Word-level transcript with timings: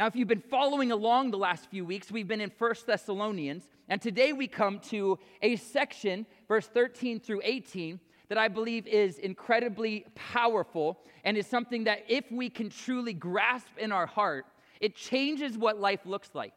Now, 0.00 0.06
if 0.06 0.16
you've 0.16 0.28
been 0.28 0.40
following 0.40 0.92
along 0.92 1.30
the 1.30 1.36
last 1.36 1.66
few 1.66 1.84
weeks, 1.84 2.10
we've 2.10 2.26
been 2.26 2.40
in 2.40 2.50
1 2.56 2.74
Thessalonians, 2.86 3.68
and 3.86 4.00
today 4.00 4.32
we 4.32 4.48
come 4.48 4.78
to 4.88 5.18
a 5.42 5.56
section, 5.56 6.24
verse 6.48 6.66
13 6.66 7.20
through 7.20 7.42
18, 7.44 8.00
that 8.30 8.38
I 8.38 8.48
believe 8.48 8.86
is 8.86 9.18
incredibly 9.18 10.06
powerful 10.14 11.00
and 11.22 11.36
is 11.36 11.46
something 11.46 11.84
that 11.84 12.06
if 12.08 12.32
we 12.32 12.48
can 12.48 12.70
truly 12.70 13.12
grasp 13.12 13.76
in 13.76 13.92
our 13.92 14.06
heart, 14.06 14.46
it 14.80 14.96
changes 14.96 15.58
what 15.58 15.78
life 15.78 16.06
looks 16.06 16.30
like. 16.32 16.54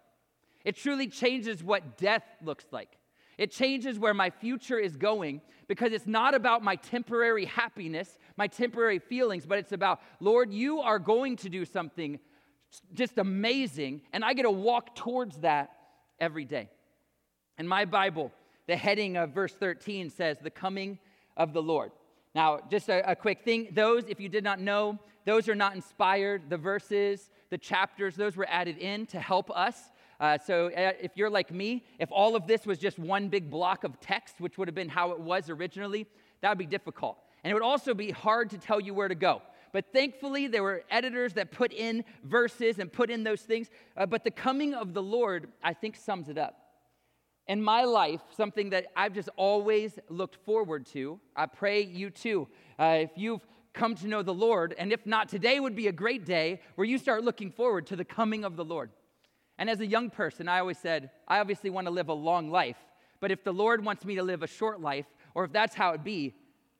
It 0.64 0.78
truly 0.78 1.10
changes 1.10 1.62
what 1.62 1.98
death 1.98 2.24
looks 2.42 2.68
like. 2.72 2.98
It 3.38 3.52
changes 3.52 4.00
where 4.00 4.14
my 4.14 4.30
future 4.30 4.80
is 4.80 4.96
going 4.96 5.42
because 5.68 5.92
it's 5.92 6.08
not 6.08 6.34
about 6.34 6.64
my 6.64 6.78
temporary 6.78 7.44
happiness, 7.44 8.18
my 8.38 8.48
temporary 8.48 9.00
feelings, 9.00 9.46
but 9.46 9.58
it's 9.58 9.74
about, 9.74 10.00
Lord, 10.22 10.54
you 10.54 10.80
are 10.80 10.98
going 10.98 11.36
to 11.38 11.50
do 11.50 11.66
something 11.66 12.22
just 12.94 13.18
amazing, 13.18 14.02
and 14.12 14.24
I 14.24 14.34
get 14.34 14.44
to 14.44 14.52
walk 14.52 14.96
towards 14.96 15.38
that 15.40 15.72
every 16.20 16.46
day. 16.46 16.70
In 17.58 17.68
my 17.68 17.86
Bible, 17.86 18.32
the 18.68 18.76
heading 18.76 19.18
of 19.18 19.32
verse 19.32 19.54
13 19.54 20.10
says, 20.10 20.38
The 20.42 20.50
coming 20.50 21.00
of 21.38 21.54
the 21.54 21.62
Lord. 21.62 21.92
Now, 22.36 22.62
just 22.70 22.90
a, 22.90 23.12
a, 23.12 23.16
quick 23.16 23.44
thing 23.44 23.68
those, 23.72 24.06
if 24.08 24.20
you 24.20 24.28
did 24.28 24.44
not 24.44 24.60
know, 24.60 24.98
those 25.26 25.48
are 25.48 25.56
not 25.56 25.76
inspired. 25.76 26.50
The 26.50 26.58
verses, 26.58 27.30
the 27.50 27.58
chapters, 27.58 28.16
those 28.16 28.36
were 28.36 28.48
added 28.50 28.78
in 28.78 29.06
to 29.08 29.20
help 29.20 29.52
us. 29.52 29.92
Uh, 30.20 30.38
so, 30.38 30.68
uh, 30.68 30.94
if 31.00 31.12
you're 31.16 31.30
like 31.30 31.52
me, 31.52 31.84
if 32.00 32.10
all 32.12 32.36
of 32.36 32.48
this 32.48 32.66
was 32.66 32.80
just 32.80 32.98
one 32.98 33.28
big 33.28 33.52
block 33.52 33.84
of 33.84 34.00
text, 34.00 34.40
which 34.40 34.58
would 34.58 34.68
have 34.68 34.76
been 34.76 34.90
how 34.90 35.12
it 35.12 35.20
was 35.20 35.50
originally, 35.50 36.08
that 36.42 36.50
would 36.50 36.58
be 36.58 36.66
difficult. 36.66 37.18
And 37.44 37.52
it 37.52 37.54
would 37.54 37.64
also 37.64 37.94
be 37.94 38.12
hard 38.12 38.50
to 38.52 38.58
tell 38.58 38.80
you 38.80 38.94
where 38.94 39.08
to 39.08 39.16
go. 39.16 39.42
But 39.74 39.92
thankfully, 39.92 40.48
there 40.48 40.64
were 40.64 40.84
editors 40.90 41.34
that 41.34 41.52
put 41.52 41.74
in 41.74 42.06
verses 42.24 42.80
and 42.80 42.94
put 42.94 43.10
in 43.10 43.24
those 43.24 43.42
things. 43.42 43.70
Uh, 43.98 44.06
but 44.06 44.24
the 44.24 44.32
coming 44.32 44.74
of 44.74 44.94
the 44.94 45.02
Lord, 45.02 45.50
I 45.62 45.74
think, 45.74 45.98
sums 45.98 46.30
it 46.30 46.38
up. 46.38 46.60
In 47.48 47.62
my 47.62 47.84
life, 47.84 48.22
something 48.38 48.70
that 48.70 48.86
I've 48.96 49.14
just 49.14 49.30
always 49.36 50.00
looked 50.08 50.38
forward 50.46 50.86
to, 50.88 51.20
I 51.36 51.48
pray 51.48 51.84
you 51.84 52.10
too. 52.12 52.48
Uh, 52.80 53.00
if 53.02 53.10
you've 53.18 53.46
come 53.74 53.96
to 53.96 54.08
know 54.08 54.22
the 54.22 54.34
Lord, 54.34 54.76
and 54.78 54.94
if 54.94 55.06
not, 55.06 55.28
today 55.28 55.60
would 55.60 55.76
be 55.76 55.88
a 55.88 55.92
great 55.92 56.24
day 56.24 56.62
where 56.76 56.86
you 56.86 56.98
start 57.00 57.24
looking 57.24 57.52
forward 57.52 57.88
to 57.88 57.96
the 57.96 58.06
coming 58.06 58.46
of 58.46 58.56
the 58.56 58.64
Lord. 58.64 58.92
And 59.58 59.70
as 59.70 59.82
a 59.82 59.86
young 59.86 60.10
person, 60.12 60.48
I 60.48 60.60
always 60.60 60.78
said, 60.78 61.10
I 61.28 61.40
obviously 61.40 61.72
want 61.72 61.88
to 61.88 61.92
live 61.92 62.10
a 62.10 62.14
long 62.14 62.50
life, 62.50 62.78
but 63.20 63.32
if 63.32 63.44
the 63.44 63.54
Lord 63.54 63.84
wants 63.84 64.06
me 64.06 64.16
to 64.16 64.24
live 64.24 64.44
a 64.44 64.48
short 64.48 64.80
life, 64.80 65.08
or 65.34 65.44
if 65.44 65.52
that's 65.52 65.76
how 65.76 65.94
it 65.94 66.04
be, 66.04 66.36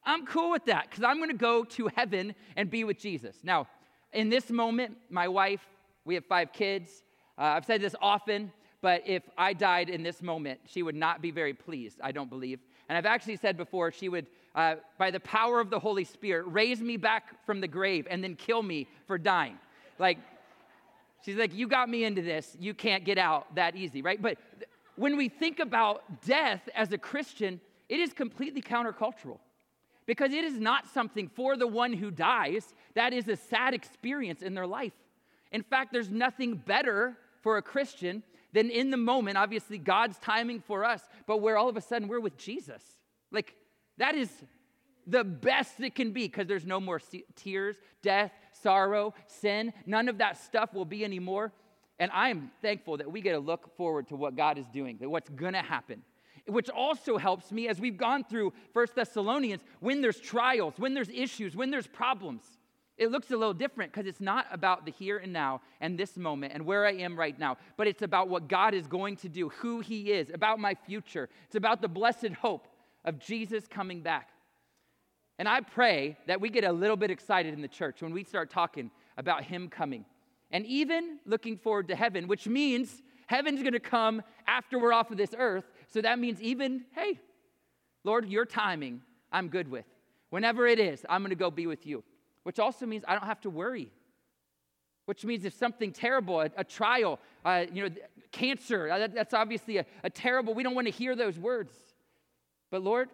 I'm 0.06 0.26
cool 0.26 0.52
with 0.52 0.66
that 0.66 0.90
because 0.90 1.04
I'm 1.04 1.18
going 1.18 1.30
to 1.30 1.36
go 1.36 1.64
to 1.64 1.90
heaven 1.96 2.36
and 2.56 2.70
be 2.70 2.84
with 2.84 3.00
Jesus. 3.00 3.38
Now, 3.44 3.68
in 4.12 4.30
this 4.30 4.50
moment, 4.50 4.98
my 5.10 5.28
wife, 5.28 5.66
we 6.06 6.16
have 6.16 6.26
five 6.26 6.52
kids. 6.54 7.04
Uh, 7.38 7.44
I've 7.44 7.66
said 7.66 7.82
this 7.82 7.96
often, 8.02 8.52
but 8.82 9.02
if 9.06 9.24
I 9.38 9.54
died 9.54 9.90
in 9.90 10.04
this 10.04 10.22
moment, 10.22 10.60
she 10.66 10.84
would 10.84 10.96
not 10.96 11.22
be 11.22 11.32
very 11.32 11.54
pleased, 11.54 12.00
I 12.04 12.12
don't 12.12 12.30
believe. 12.30 12.60
And 12.90 12.98
I've 12.98 13.06
actually 13.06 13.38
said 13.38 13.56
before, 13.56 13.92
she 13.92 14.10
would, 14.10 14.28
uh, 14.56 14.76
by 14.98 15.10
the 15.10 15.22
power 15.22 15.60
of 15.60 15.70
the 15.70 15.80
Holy 15.80 16.04
Spirit, 16.04 16.44
raise 16.48 16.82
me 16.82 16.98
back 16.98 17.46
from 17.46 17.62
the 17.62 17.68
grave 17.68 18.08
and 18.10 18.24
then 18.24 18.36
kill 18.36 18.62
me 18.62 18.88
for 19.08 19.18
dying. 19.18 19.58
Like, 20.00 20.18
she's 21.24 21.38
like, 21.38 21.54
You 21.54 21.68
got 21.68 21.90
me 21.90 22.04
into 22.04 22.22
this. 22.22 22.58
You 22.60 22.74
can't 22.74 23.06
get 23.06 23.18
out 23.18 23.56
that 23.56 23.76
easy, 23.78 24.02
right? 24.02 24.22
But 24.22 24.38
when 24.96 25.16
we 25.16 25.30
think 25.30 25.60
about 25.60 26.22
death 26.22 26.68
as 26.76 26.92
a 26.92 26.98
Christian, 26.98 27.62
it 27.88 28.00
is 28.00 28.14
completely 28.14 28.62
countercultural 28.62 29.40
because 30.06 30.34
it 30.34 30.44
is 30.44 30.60
not 30.60 30.88
something 30.88 31.30
for 31.30 31.56
the 31.56 31.68
one 31.68 31.94
who 31.94 32.12
dies 32.12 32.74
that 32.96 33.14
is 33.14 33.28
a 33.28 33.36
sad 33.36 33.74
experience 33.74 34.42
in 34.42 34.54
their 34.54 34.68
life. 34.68 34.94
In 35.52 35.64
fact, 35.64 35.94
there's 35.94 36.10
nothing 36.10 36.56
better 36.56 37.18
for 37.42 37.58
a 37.58 37.62
Christian 37.62 38.24
than 38.54 38.70
in 38.70 38.92
the 38.92 38.98
moment, 38.98 39.38
obviously, 39.38 39.78
God's 39.78 40.18
timing 40.20 40.62
for 40.62 40.86
us, 40.86 41.02
but 41.26 41.38
where 41.38 41.58
all 41.58 41.70
of 41.70 41.78
a 41.78 41.82
sudden 41.82 42.08
we're 42.08 42.20
with 42.20 42.38
Jesus. 42.38 42.84
Like, 43.32 43.56
that 43.98 44.16
is 44.16 44.30
the 45.08 45.24
best 45.24 45.80
it 45.80 45.96
can 45.96 46.12
be 46.12 46.28
because 46.28 46.48
there's 46.48 46.66
no 46.66 46.80
more 46.80 47.02
tears, 47.36 47.76
death, 48.02 48.32
sorrow, 48.52 49.14
sin. 49.28 49.74
None 49.86 50.08
of 50.08 50.20
that 50.20 50.38
stuff 50.38 50.74
will 50.74 50.86
be 50.86 51.04
anymore. 51.04 51.52
And 52.00 52.12
I 52.14 52.30
am 52.30 52.52
thankful 52.62 52.98
that 52.98 53.12
we 53.12 53.22
get 53.22 53.34
to 53.34 53.40
look 53.40 53.76
forward 53.76 54.08
to 54.10 54.16
what 54.16 54.36
God 54.36 54.58
is 54.58 54.68
doing, 54.68 54.98
that 55.00 55.10
what's 55.10 55.30
going 55.30 55.54
to 55.54 55.62
happen 55.62 56.04
which 56.48 56.70
also 56.70 57.18
helps 57.18 57.52
me 57.52 57.68
as 57.68 57.80
we've 57.80 57.98
gone 57.98 58.24
through 58.24 58.54
First 58.74 58.96
Thessalonians 58.96 59.62
when 59.80 60.02
there's 60.02 60.20
trials, 60.20 60.74
when 60.78 60.94
there's 60.94 61.10
issues, 61.10 61.56
when 61.56 61.72
there's 61.72 61.88
problems. 61.88 62.44
It 62.98 63.12
looks 63.12 63.32
a 63.32 63.38
little 63.38 63.54
different 63.54 63.92
because 63.92 64.06
it's 64.06 64.22
not 64.22 64.46
about 64.52 64.86
the 64.86 64.92
here 64.92 65.18
and 65.18 65.34
now 65.34 65.62
and 65.82 65.98
this 65.98 66.16
moment 66.16 66.54
and 66.54 66.66
where 66.66 66.86
I 66.86 66.92
am 66.94 67.18
right 67.18 67.38
now, 67.38 67.58
but 67.76 67.88
it's 67.88 68.04
about 68.04 68.30
what 68.30 68.48
God 68.48 68.74
is 68.74 68.86
going 68.88 69.16
to 69.18 69.30
do, 69.30 69.50
who 69.50 69.80
He 69.80 70.12
is, 70.12 70.30
about 70.30 70.60
my 70.60 70.76
future. 70.76 71.30
It's 71.46 71.56
about 71.56 71.82
the 71.82 71.88
blessed 71.88 72.34
hope 72.40 72.68
of 73.04 73.18
Jesus 73.20 73.68
coming 73.68 74.02
back. 74.02 74.30
And 75.40 75.50
I 75.50 75.62
pray 75.62 76.18
that 76.28 76.40
we 76.40 76.50
get 76.50 76.64
a 76.64 76.72
little 76.72 76.96
bit 76.96 77.10
excited 77.10 77.54
in 77.54 77.62
the 77.62 77.68
church 77.68 78.02
when 78.02 78.14
we 78.14 78.24
start 78.24 78.52
talking 78.52 78.92
about 79.18 79.44
Him 79.44 79.70
coming 79.70 80.06
and 80.52 80.66
even 80.68 81.18
looking 81.26 81.58
forward 81.58 81.88
to 81.88 81.96
heaven, 81.96 82.28
which 82.28 82.48
means 82.48 83.02
heaven's 83.26 83.62
going 83.62 83.74
to 83.74 83.80
come 83.80 84.22
after 84.46 84.78
we're 84.78 84.94
off 84.94 85.10
of 85.10 85.18
this 85.18 85.34
earth. 85.36 85.66
So 85.94 86.02
that 86.02 86.18
means 86.18 86.42
even, 86.42 86.86
hey, 86.96 87.20
Lord, 88.04 88.28
your 88.28 88.46
timing, 88.46 89.02
I'm 89.32 89.48
good 89.48 89.70
with. 89.70 89.86
Whenever 90.32 90.66
it 90.66 90.80
is, 90.80 91.06
I'm 91.08 91.22
going 91.22 91.30
to 91.30 91.36
go 91.36 91.52
be 91.52 91.68
with 91.68 91.86
you. 91.86 92.04
Which 92.42 92.58
also 92.58 92.88
means 92.88 93.04
I 93.08 93.14
don't 93.14 93.28
have 93.28 93.42
to 93.42 93.52
worry. 93.52 93.92
Which 95.06 95.24
means 95.24 95.46
if 95.46 95.54
something 95.54 95.92
terrible, 95.92 96.42
a, 96.42 96.50
a 96.58 96.64
trial, 96.64 97.20
uh, 97.46 97.66
you 97.72 97.84
know, 97.84 97.96
cancer, 98.32 98.90
uh, 98.90 98.98
that, 98.98 99.14
that's 99.14 99.36
obviously 99.36 99.78
a, 99.78 99.86
a 100.04 100.10
terrible, 100.10 100.56
we 100.56 100.64
don't 100.64 100.74
want 100.74 100.88
to 100.88 100.92
hear 100.92 101.16
those 101.16 101.38
words. 101.38 101.72
But 102.72 102.82
Lord, 102.82 103.10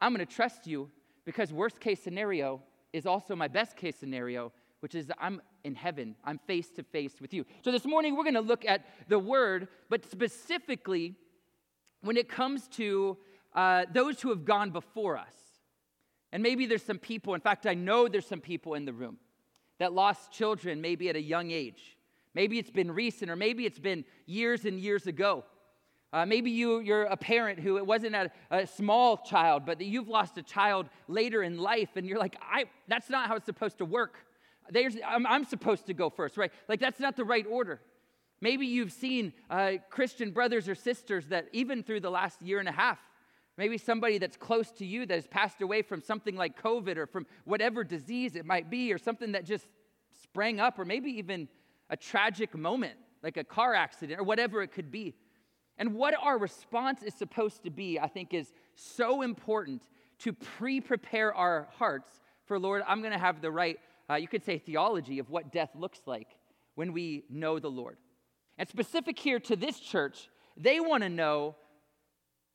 I'm 0.00 0.14
going 0.14 0.24
to 0.24 0.32
trust 0.32 0.68
you 0.68 0.88
because 1.24 1.52
worst 1.52 1.80
case 1.80 2.00
scenario 2.00 2.62
is 2.92 3.04
also 3.04 3.34
my 3.34 3.48
best 3.48 3.76
case 3.76 3.96
scenario, 3.96 4.52
which 4.78 4.94
is 4.94 5.10
I'm 5.18 5.42
in 5.64 5.74
heaven. 5.74 6.14
I'm 6.24 6.38
face 6.38 6.70
to 6.76 6.84
face 6.84 7.20
with 7.20 7.34
you. 7.34 7.44
So 7.64 7.72
this 7.72 7.84
morning 7.84 8.16
we're 8.16 8.22
going 8.22 8.34
to 8.34 8.40
look 8.40 8.64
at 8.64 8.86
the 9.08 9.18
word, 9.18 9.66
but 9.88 10.08
specifically 10.08 11.16
when 12.02 12.16
it 12.16 12.28
comes 12.28 12.68
to 12.68 13.16
uh, 13.54 13.84
those 13.92 14.20
who 14.20 14.30
have 14.30 14.44
gone 14.44 14.70
before 14.70 15.16
us. 15.16 15.34
And 16.32 16.42
maybe 16.42 16.66
there's 16.66 16.84
some 16.84 16.98
people, 16.98 17.34
in 17.34 17.40
fact, 17.40 17.66
I 17.66 17.74
know 17.74 18.08
there's 18.08 18.26
some 18.26 18.40
people 18.40 18.74
in 18.74 18.84
the 18.84 18.92
room 18.92 19.18
that 19.78 19.92
lost 19.92 20.30
children 20.30 20.80
maybe 20.80 21.08
at 21.08 21.16
a 21.16 21.20
young 21.20 21.50
age. 21.50 21.96
Maybe 22.34 22.58
it's 22.58 22.70
been 22.70 22.92
recent, 22.92 23.30
or 23.30 23.36
maybe 23.36 23.66
it's 23.66 23.78
been 23.78 24.04
years 24.26 24.64
and 24.64 24.78
years 24.78 25.06
ago. 25.06 25.44
Uh, 26.12 26.26
maybe 26.26 26.50
you, 26.50 26.80
you're 26.80 27.04
a 27.04 27.16
parent 27.16 27.58
who 27.60 27.76
it 27.76 27.86
wasn't 27.86 28.14
a, 28.14 28.30
a, 28.50 28.66
small 28.66 29.16
child, 29.16 29.64
but 29.64 29.78
that 29.78 29.84
you've 29.84 30.08
lost 30.08 30.36
a 30.38 30.42
child 30.42 30.88
later 31.06 31.42
in 31.42 31.58
life, 31.58 31.90
and 31.94 32.06
you're 32.06 32.18
like, 32.18 32.36
I, 32.40 32.64
that's 32.88 33.08
not 33.10 33.28
how 33.28 33.36
it's 33.36 33.46
supposed 33.46 33.78
to 33.78 33.84
work. 33.84 34.16
There's, 34.70 34.96
I'm, 35.06 35.24
I'm 35.26 35.44
supposed 35.44 35.86
to 35.86 35.94
go 35.94 36.10
first, 36.10 36.36
right? 36.36 36.52
Like, 36.68 36.80
that's 36.80 36.98
not 36.98 37.16
the 37.16 37.24
right 37.24 37.46
order. 37.48 37.80
Maybe 38.40 38.66
you've 38.66 38.92
seen 38.92 39.32
uh, 39.50 39.72
Christian 39.90 40.30
brothers 40.30 40.68
or 40.68 40.74
sisters 40.74 41.26
that, 41.26 41.46
even 41.52 41.82
through 41.82 42.00
the 42.00 42.10
last 42.10 42.40
year 42.40 42.58
and 42.58 42.68
a 42.68 42.72
half, 42.72 42.98
maybe 43.58 43.76
somebody 43.76 44.18
that's 44.18 44.36
close 44.36 44.70
to 44.72 44.86
you 44.86 45.04
that 45.06 45.14
has 45.14 45.26
passed 45.26 45.60
away 45.60 45.82
from 45.82 46.00
something 46.00 46.36
like 46.36 46.60
COVID 46.60 46.96
or 46.96 47.06
from 47.06 47.26
whatever 47.44 47.84
disease 47.84 48.36
it 48.36 48.46
might 48.46 48.70
be, 48.70 48.92
or 48.92 48.98
something 48.98 49.32
that 49.32 49.44
just 49.44 49.66
sprang 50.22 50.58
up, 50.58 50.78
or 50.78 50.84
maybe 50.84 51.10
even 51.10 51.48
a 51.90 51.96
tragic 51.96 52.56
moment 52.56 52.96
like 53.22 53.36
a 53.36 53.44
car 53.44 53.74
accident 53.74 54.18
or 54.18 54.24
whatever 54.24 54.62
it 54.62 54.72
could 54.72 54.90
be. 54.90 55.14
And 55.76 55.94
what 55.94 56.14
our 56.20 56.38
response 56.38 57.02
is 57.02 57.14
supposed 57.14 57.62
to 57.64 57.70
be, 57.70 57.98
I 57.98 58.08
think, 58.08 58.34
is 58.34 58.52
so 58.74 59.22
important 59.22 59.82
to 60.20 60.32
pre 60.32 60.80
prepare 60.80 61.34
our 61.34 61.68
hearts 61.78 62.20
for, 62.46 62.58
Lord, 62.58 62.82
I'm 62.86 63.00
going 63.00 63.12
to 63.12 63.18
have 63.18 63.40
the 63.40 63.50
right, 63.50 63.78
uh, 64.08 64.14
you 64.14 64.28
could 64.28 64.44
say, 64.44 64.58
theology 64.58 65.18
of 65.18 65.30
what 65.30 65.52
death 65.52 65.70
looks 65.74 66.00
like 66.06 66.28
when 66.74 66.92
we 66.92 67.24
know 67.30 67.58
the 67.58 67.70
Lord. 67.70 67.96
And 68.58 68.68
specific 68.68 69.18
here 69.18 69.40
to 69.40 69.56
this 69.56 69.80
church, 69.80 70.28
they 70.56 70.80
want 70.80 71.02
to 71.02 71.08
know 71.08 71.56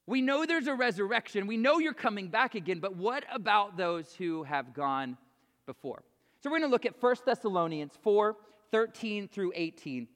we 0.07 0.21
know 0.21 0.45
there's 0.45 0.67
a 0.67 0.75
resurrection, 0.75 1.47
we 1.47 1.57
know 1.57 1.79
you're 1.79 1.93
coming 1.93 2.27
back 2.27 2.53
again, 2.53 2.79
but 2.79 2.95
what 2.95 3.23
about 3.31 3.75
those 3.75 4.13
who 4.13 4.43
have 4.43 4.73
gone 4.73 5.17
before? 5.65 6.03
So 6.43 6.51
we're 6.51 6.59
going 6.59 6.69
to 6.69 6.73
look 6.73 6.85
at 6.85 7.01
1 7.01 7.15
Thessalonians 7.25 7.93
4 8.03 8.35
13 8.71 9.27
through 9.27 9.53
18 9.55 10.07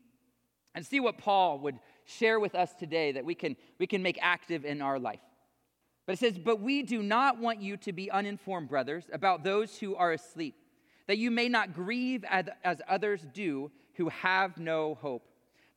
and 0.75 0.85
see 0.85 0.99
what 0.99 1.17
Paul 1.17 1.59
would 1.59 1.79
share 2.05 2.39
with 2.39 2.55
us 2.55 2.73
today 2.73 3.11
that 3.13 3.25
we 3.25 3.33
can, 3.33 3.55
we 3.79 3.87
can 3.87 4.03
make 4.03 4.19
active 4.21 4.65
in 4.65 4.81
our 4.81 4.99
life. 4.99 5.21
But 6.05 6.13
it 6.13 6.19
says, 6.19 6.37
But 6.37 6.59
we 6.59 6.83
do 6.83 7.01
not 7.01 7.39
want 7.39 7.61
you 7.61 7.77
to 7.77 7.93
be 7.93 8.11
uninformed, 8.11 8.69
brothers, 8.69 9.05
about 9.13 9.43
those 9.43 9.77
who 9.77 9.95
are 9.95 10.11
asleep, 10.11 10.55
that 11.07 11.17
you 11.17 11.31
may 11.31 11.49
not 11.49 11.73
grieve 11.73 12.23
as, 12.27 12.45
as 12.63 12.81
others 12.87 13.25
do 13.33 13.71
who 13.93 14.09
have 14.09 14.57
no 14.57 14.95
hope. 14.95 15.28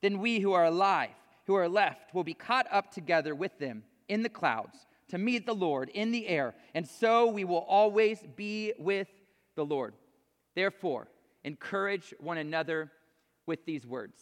Then 0.00 0.18
we 0.18 0.40
who 0.40 0.52
are 0.52 0.64
alive, 0.64 1.10
who 1.46 1.54
are 1.54 1.68
left, 1.68 2.14
will 2.14 2.24
be 2.24 2.34
caught 2.34 2.66
up 2.70 2.92
together 2.92 3.34
with 3.34 3.58
them 3.58 3.84
in 4.08 4.22
the 4.22 4.28
clouds 4.28 4.86
to 5.08 5.18
meet 5.18 5.46
the 5.46 5.54
Lord 5.54 5.90
in 5.90 6.10
the 6.10 6.28
air, 6.28 6.54
and 6.74 6.86
so 6.86 7.26
we 7.26 7.44
will 7.44 7.64
always 7.68 8.20
be 8.36 8.74
with 8.78 9.08
the 9.56 9.64
Lord. 9.64 9.94
Therefore, 10.54 11.08
encourage 11.44 12.14
one 12.20 12.38
another 12.38 12.90
with 13.46 13.64
these 13.64 13.86
words. 13.86 14.18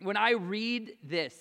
When 0.00 0.16
I 0.16 0.30
read 0.32 0.92
this, 1.02 1.34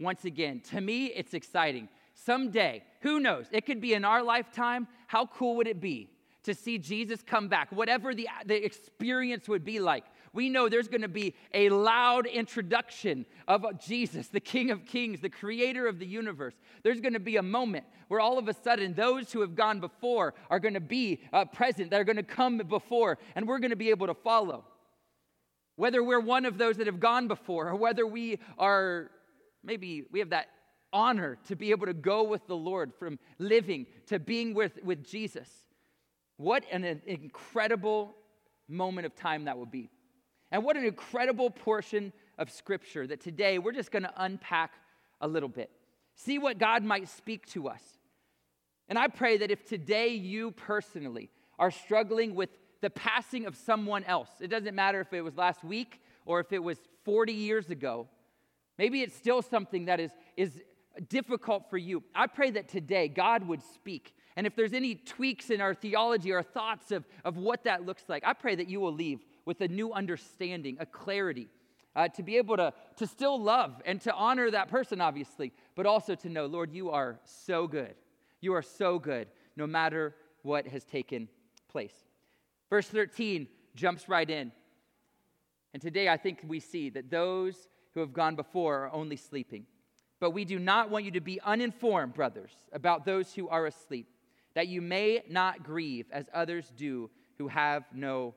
once 0.00 0.24
again, 0.24 0.60
to 0.70 0.80
me, 0.80 1.06
it's 1.06 1.34
exciting. 1.34 1.88
Someday, 2.14 2.82
who 3.00 3.20
knows? 3.20 3.46
It 3.52 3.66
could 3.66 3.80
be 3.80 3.94
in 3.94 4.04
our 4.04 4.22
lifetime. 4.22 4.88
How 5.06 5.26
cool 5.26 5.56
would 5.56 5.66
it 5.66 5.80
be 5.80 6.10
to 6.44 6.54
see 6.54 6.78
Jesus 6.78 7.22
come 7.22 7.48
back? 7.48 7.70
Whatever 7.70 8.14
the, 8.14 8.28
the 8.46 8.64
experience 8.64 9.48
would 9.48 9.64
be 9.64 9.78
like, 9.78 10.04
we 10.32 10.48
know 10.48 10.68
there's 10.68 10.88
going 10.88 11.02
to 11.02 11.08
be 11.08 11.34
a 11.52 11.68
loud 11.68 12.26
introduction 12.26 13.26
of 13.46 13.64
Jesus, 13.78 14.28
the 14.28 14.40
King 14.40 14.70
of 14.70 14.86
Kings, 14.86 15.20
the 15.20 15.28
creator 15.28 15.86
of 15.86 15.98
the 15.98 16.06
universe. 16.06 16.54
There's 16.82 17.00
going 17.00 17.12
to 17.12 17.20
be 17.20 17.36
a 17.36 17.42
moment 17.42 17.84
where 18.08 18.20
all 18.20 18.38
of 18.38 18.48
a 18.48 18.54
sudden 18.54 18.94
those 18.94 19.32
who 19.32 19.40
have 19.42 19.54
gone 19.54 19.80
before 19.80 20.34
are 20.48 20.58
going 20.58 20.74
to 20.74 20.80
be 20.80 21.20
uh, 21.32 21.44
present, 21.44 21.90
they're 21.90 22.04
going 22.04 22.16
to 22.16 22.22
come 22.22 22.58
before, 22.58 23.18
and 23.34 23.46
we're 23.46 23.58
going 23.58 23.70
to 23.70 23.76
be 23.76 23.90
able 23.90 24.06
to 24.06 24.14
follow. 24.14 24.64
Whether 25.76 26.02
we're 26.02 26.20
one 26.20 26.46
of 26.46 26.58
those 26.58 26.78
that 26.78 26.86
have 26.86 27.00
gone 27.00 27.28
before, 27.28 27.68
or 27.68 27.76
whether 27.76 28.06
we 28.06 28.38
are 28.58 29.10
maybe 29.62 30.04
we 30.10 30.18
have 30.18 30.30
that 30.30 30.48
honor 30.92 31.38
to 31.48 31.56
be 31.56 31.70
able 31.70 31.86
to 31.86 31.94
go 31.94 32.22
with 32.22 32.46
the 32.46 32.56
Lord 32.56 32.92
from 32.98 33.18
living 33.38 33.86
to 34.06 34.18
being 34.18 34.54
with, 34.54 34.78
with 34.82 35.04
Jesus. 35.04 35.48
What 36.36 36.64
an 36.70 37.02
incredible 37.06 38.14
moment 38.68 39.06
of 39.06 39.14
time 39.14 39.44
that 39.44 39.56
will 39.56 39.66
be. 39.66 39.90
And 40.52 40.62
what 40.62 40.76
an 40.76 40.84
incredible 40.84 41.50
portion 41.50 42.12
of 42.38 42.50
Scripture 42.50 43.06
that 43.06 43.20
today 43.20 43.58
we're 43.58 43.72
just 43.72 43.90
going 43.90 44.02
to 44.02 44.12
unpack 44.16 44.74
a 45.22 45.26
little 45.26 45.48
bit. 45.48 45.70
See 46.14 46.38
what 46.38 46.58
God 46.58 46.84
might 46.84 47.08
speak 47.08 47.46
to 47.52 47.68
us. 47.68 47.82
And 48.86 48.98
I 48.98 49.08
pray 49.08 49.38
that 49.38 49.50
if 49.50 49.64
today 49.64 50.08
you 50.08 50.50
personally 50.50 51.30
are 51.58 51.70
struggling 51.70 52.34
with 52.34 52.50
the 52.82 52.90
passing 52.90 53.46
of 53.46 53.56
someone 53.56 54.04
else, 54.04 54.28
it 54.40 54.48
doesn't 54.48 54.74
matter 54.74 55.00
if 55.00 55.14
it 55.14 55.22
was 55.22 55.38
last 55.38 55.64
week 55.64 56.02
or 56.26 56.38
if 56.40 56.52
it 56.52 56.62
was 56.62 56.76
40 57.04 57.32
years 57.32 57.70
ago, 57.70 58.06
maybe 58.76 59.00
it's 59.00 59.16
still 59.16 59.40
something 59.40 59.86
that 59.86 60.00
is, 60.00 60.10
is 60.36 60.60
difficult 61.08 61.70
for 61.70 61.78
you. 61.78 62.02
I 62.14 62.26
pray 62.26 62.50
that 62.50 62.68
today 62.68 63.08
God 63.08 63.48
would 63.48 63.62
speak. 63.62 64.14
And 64.36 64.46
if 64.46 64.54
there's 64.54 64.74
any 64.74 64.96
tweaks 64.96 65.48
in 65.48 65.62
our 65.62 65.72
theology 65.72 66.30
or 66.30 66.42
thoughts 66.42 66.90
of, 66.90 67.06
of 67.24 67.38
what 67.38 67.64
that 67.64 67.86
looks 67.86 68.02
like, 68.08 68.22
I 68.26 68.34
pray 68.34 68.54
that 68.54 68.68
you 68.68 68.80
will 68.80 68.92
leave 68.92 69.20
with 69.44 69.60
a 69.60 69.68
new 69.68 69.92
understanding, 69.92 70.76
a 70.80 70.86
clarity, 70.86 71.48
uh, 71.94 72.08
to 72.08 72.22
be 72.22 72.36
able 72.36 72.56
to, 72.56 72.72
to 72.96 73.06
still 73.06 73.40
love 73.40 73.80
and 73.84 74.00
to 74.00 74.14
honor 74.14 74.50
that 74.50 74.68
person, 74.68 75.00
obviously, 75.00 75.52
but 75.74 75.86
also 75.86 76.14
to 76.14 76.28
know, 76.28 76.46
Lord, 76.46 76.72
you 76.72 76.90
are 76.90 77.18
so 77.24 77.66
good. 77.66 77.94
You 78.40 78.54
are 78.54 78.62
so 78.62 78.98
good, 78.98 79.28
no 79.56 79.66
matter 79.66 80.14
what 80.42 80.66
has 80.66 80.84
taken 80.84 81.28
place. 81.68 81.94
Verse 82.70 82.88
13 82.88 83.46
jumps 83.74 84.08
right 84.08 84.28
in. 84.28 84.52
And 85.74 85.82
today 85.82 86.08
I 86.08 86.16
think 86.16 86.40
we 86.46 86.60
see 86.60 86.90
that 86.90 87.10
those 87.10 87.68
who 87.92 88.00
have 88.00 88.12
gone 88.12 88.36
before 88.36 88.84
are 88.84 88.92
only 88.92 89.16
sleeping. 89.16 89.66
But 90.18 90.30
we 90.30 90.44
do 90.44 90.58
not 90.58 90.88
want 90.88 91.04
you 91.04 91.10
to 91.12 91.20
be 91.20 91.40
uninformed, 91.40 92.14
brothers, 92.14 92.52
about 92.72 93.04
those 93.04 93.34
who 93.34 93.48
are 93.48 93.66
asleep, 93.66 94.08
that 94.54 94.68
you 94.68 94.80
may 94.80 95.22
not 95.28 95.62
grieve 95.62 96.06
as 96.12 96.26
others 96.32 96.72
do 96.76 97.10
who 97.38 97.48
have 97.48 97.84
no 97.92 98.34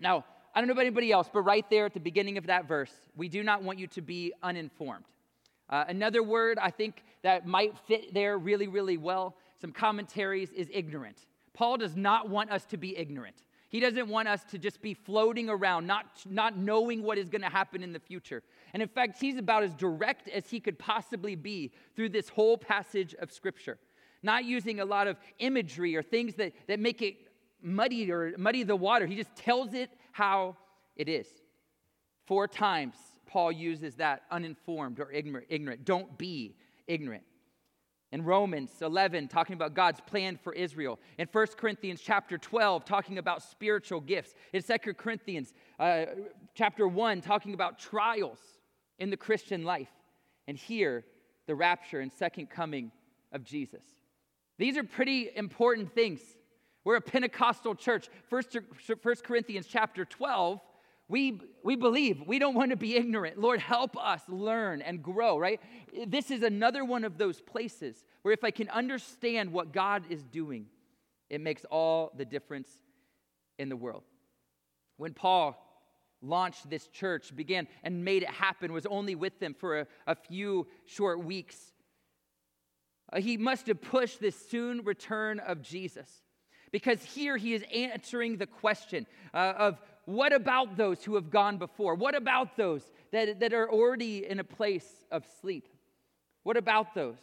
now, 0.00 0.24
I 0.54 0.60
don't 0.60 0.68
know 0.68 0.72
about 0.72 0.86
anybody 0.86 1.12
else, 1.12 1.28
but 1.32 1.42
right 1.42 1.68
there 1.70 1.86
at 1.86 1.94
the 1.94 2.00
beginning 2.00 2.38
of 2.38 2.46
that 2.46 2.66
verse, 2.66 2.92
we 3.16 3.28
do 3.28 3.42
not 3.42 3.62
want 3.62 3.78
you 3.78 3.86
to 3.88 4.00
be 4.02 4.32
uninformed. 4.42 5.04
Uh, 5.68 5.84
another 5.88 6.22
word 6.22 6.58
I 6.60 6.70
think 6.70 7.04
that 7.22 7.46
might 7.46 7.76
fit 7.86 8.14
there 8.14 8.38
really, 8.38 8.68
really 8.68 8.96
well, 8.96 9.36
some 9.60 9.72
commentaries, 9.72 10.50
is 10.52 10.68
ignorant. 10.72 11.26
Paul 11.52 11.76
does 11.76 11.96
not 11.96 12.28
want 12.28 12.50
us 12.50 12.64
to 12.66 12.76
be 12.76 12.96
ignorant. 12.96 13.36
He 13.68 13.80
doesn't 13.80 14.08
want 14.08 14.28
us 14.28 14.44
to 14.44 14.58
just 14.58 14.80
be 14.80 14.94
floating 14.94 15.50
around, 15.50 15.86
not, 15.86 16.06
not 16.26 16.56
knowing 16.56 17.02
what 17.02 17.18
is 17.18 17.28
going 17.28 17.42
to 17.42 17.50
happen 17.50 17.82
in 17.82 17.92
the 17.92 17.98
future. 17.98 18.42
And 18.72 18.82
in 18.82 18.88
fact, 18.88 19.20
he's 19.20 19.36
about 19.36 19.62
as 19.62 19.74
direct 19.74 20.28
as 20.28 20.48
he 20.48 20.58
could 20.58 20.78
possibly 20.78 21.34
be 21.34 21.72
through 21.94 22.08
this 22.10 22.30
whole 22.30 22.56
passage 22.56 23.14
of 23.20 23.30
Scripture, 23.30 23.78
not 24.22 24.44
using 24.44 24.80
a 24.80 24.84
lot 24.86 25.06
of 25.06 25.18
imagery 25.38 25.94
or 25.96 26.02
things 26.02 26.34
that, 26.36 26.52
that 26.66 26.80
make 26.80 27.02
it 27.02 27.16
muddy 27.62 28.10
or 28.10 28.34
muddy 28.38 28.62
the 28.62 28.76
water. 28.76 29.06
He 29.06 29.16
just 29.16 29.34
tells 29.36 29.74
it 29.74 29.90
how 30.12 30.56
it 30.96 31.08
is. 31.08 31.26
Four 32.26 32.46
times 32.48 32.96
Paul 33.26 33.52
uses 33.52 33.96
that 33.96 34.22
uninformed 34.30 35.00
or 35.00 35.10
ignorant. 35.10 35.84
Don't 35.84 36.18
be 36.18 36.56
ignorant. 36.86 37.24
In 38.10 38.24
Romans 38.24 38.70
11, 38.80 39.28
talking 39.28 39.52
about 39.52 39.74
God's 39.74 40.00
plan 40.00 40.38
for 40.42 40.54
Israel. 40.54 40.98
In 41.18 41.28
1 41.30 41.46
Corinthians 41.58 42.00
chapter 42.02 42.38
12, 42.38 42.86
talking 42.86 43.18
about 43.18 43.42
spiritual 43.42 44.00
gifts. 44.00 44.34
In 44.54 44.62
2 44.62 44.94
Corinthians 44.94 45.52
uh, 45.78 46.06
chapter 46.54 46.88
1, 46.88 47.20
talking 47.20 47.52
about 47.52 47.78
trials 47.78 48.38
in 48.98 49.10
the 49.10 49.16
Christian 49.16 49.62
life. 49.64 49.90
And 50.46 50.56
here, 50.56 51.04
the 51.46 51.54
rapture 51.54 52.00
and 52.00 52.10
second 52.10 52.48
coming 52.48 52.92
of 53.30 53.44
Jesus. 53.44 53.82
These 54.56 54.78
are 54.78 54.84
pretty 54.84 55.30
important 55.36 55.94
things 55.94 56.20
we're 56.88 56.96
a 56.96 57.02
Pentecostal 57.02 57.74
church. 57.74 58.08
First, 58.30 58.56
First 59.02 59.22
Corinthians 59.22 59.66
chapter 59.66 60.06
12, 60.06 60.58
we, 61.06 61.38
we 61.62 61.76
believe. 61.76 62.22
We 62.26 62.38
don't 62.38 62.54
want 62.54 62.70
to 62.70 62.78
be 62.78 62.96
ignorant. 62.96 63.38
Lord, 63.38 63.60
help 63.60 63.94
us 64.02 64.22
learn 64.26 64.80
and 64.80 65.02
grow, 65.02 65.36
right? 65.36 65.60
This 66.06 66.30
is 66.30 66.42
another 66.42 66.86
one 66.86 67.04
of 67.04 67.18
those 67.18 67.42
places 67.42 68.06
where 68.22 68.32
if 68.32 68.42
I 68.42 68.50
can 68.50 68.70
understand 68.70 69.52
what 69.52 69.70
God 69.70 70.04
is 70.08 70.22
doing, 70.22 70.64
it 71.28 71.42
makes 71.42 71.66
all 71.66 72.10
the 72.16 72.24
difference 72.24 72.70
in 73.58 73.68
the 73.68 73.76
world. 73.76 74.04
When 74.96 75.12
Paul 75.12 75.62
launched 76.22 76.70
this 76.70 76.86
church, 76.86 77.36
began 77.36 77.68
and 77.82 78.02
made 78.02 78.22
it 78.22 78.30
happen, 78.30 78.72
was 78.72 78.86
only 78.86 79.14
with 79.14 79.38
them 79.40 79.52
for 79.52 79.80
a, 79.80 79.86
a 80.06 80.14
few 80.14 80.66
short 80.86 81.22
weeks. 81.22 81.74
Uh, 83.12 83.20
he 83.20 83.36
must 83.36 83.66
have 83.66 83.82
pushed 83.82 84.20
this 84.20 84.36
soon 84.48 84.84
return 84.84 85.38
of 85.38 85.60
Jesus. 85.60 86.22
Because 86.70 87.02
here 87.02 87.36
he 87.36 87.54
is 87.54 87.64
answering 87.74 88.36
the 88.36 88.46
question 88.46 89.06
uh, 89.32 89.54
of 89.56 89.80
what 90.04 90.32
about 90.32 90.76
those 90.76 91.04
who 91.04 91.16
have 91.16 91.30
gone 91.30 91.58
before? 91.58 91.94
What 91.94 92.14
about 92.14 92.56
those 92.56 92.82
that, 93.12 93.40
that 93.40 93.52
are 93.52 93.70
already 93.70 94.26
in 94.26 94.40
a 94.40 94.44
place 94.44 95.04
of 95.10 95.24
sleep? 95.40 95.68
What 96.44 96.56
about 96.56 96.94
those? 96.94 97.18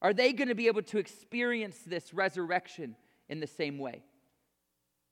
Are 0.00 0.14
they 0.14 0.32
going 0.32 0.48
to 0.48 0.54
be 0.54 0.68
able 0.68 0.82
to 0.82 0.98
experience 0.98 1.76
this 1.86 2.14
resurrection 2.14 2.96
in 3.28 3.40
the 3.40 3.46
same 3.46 3.78
way? 3.78 4.02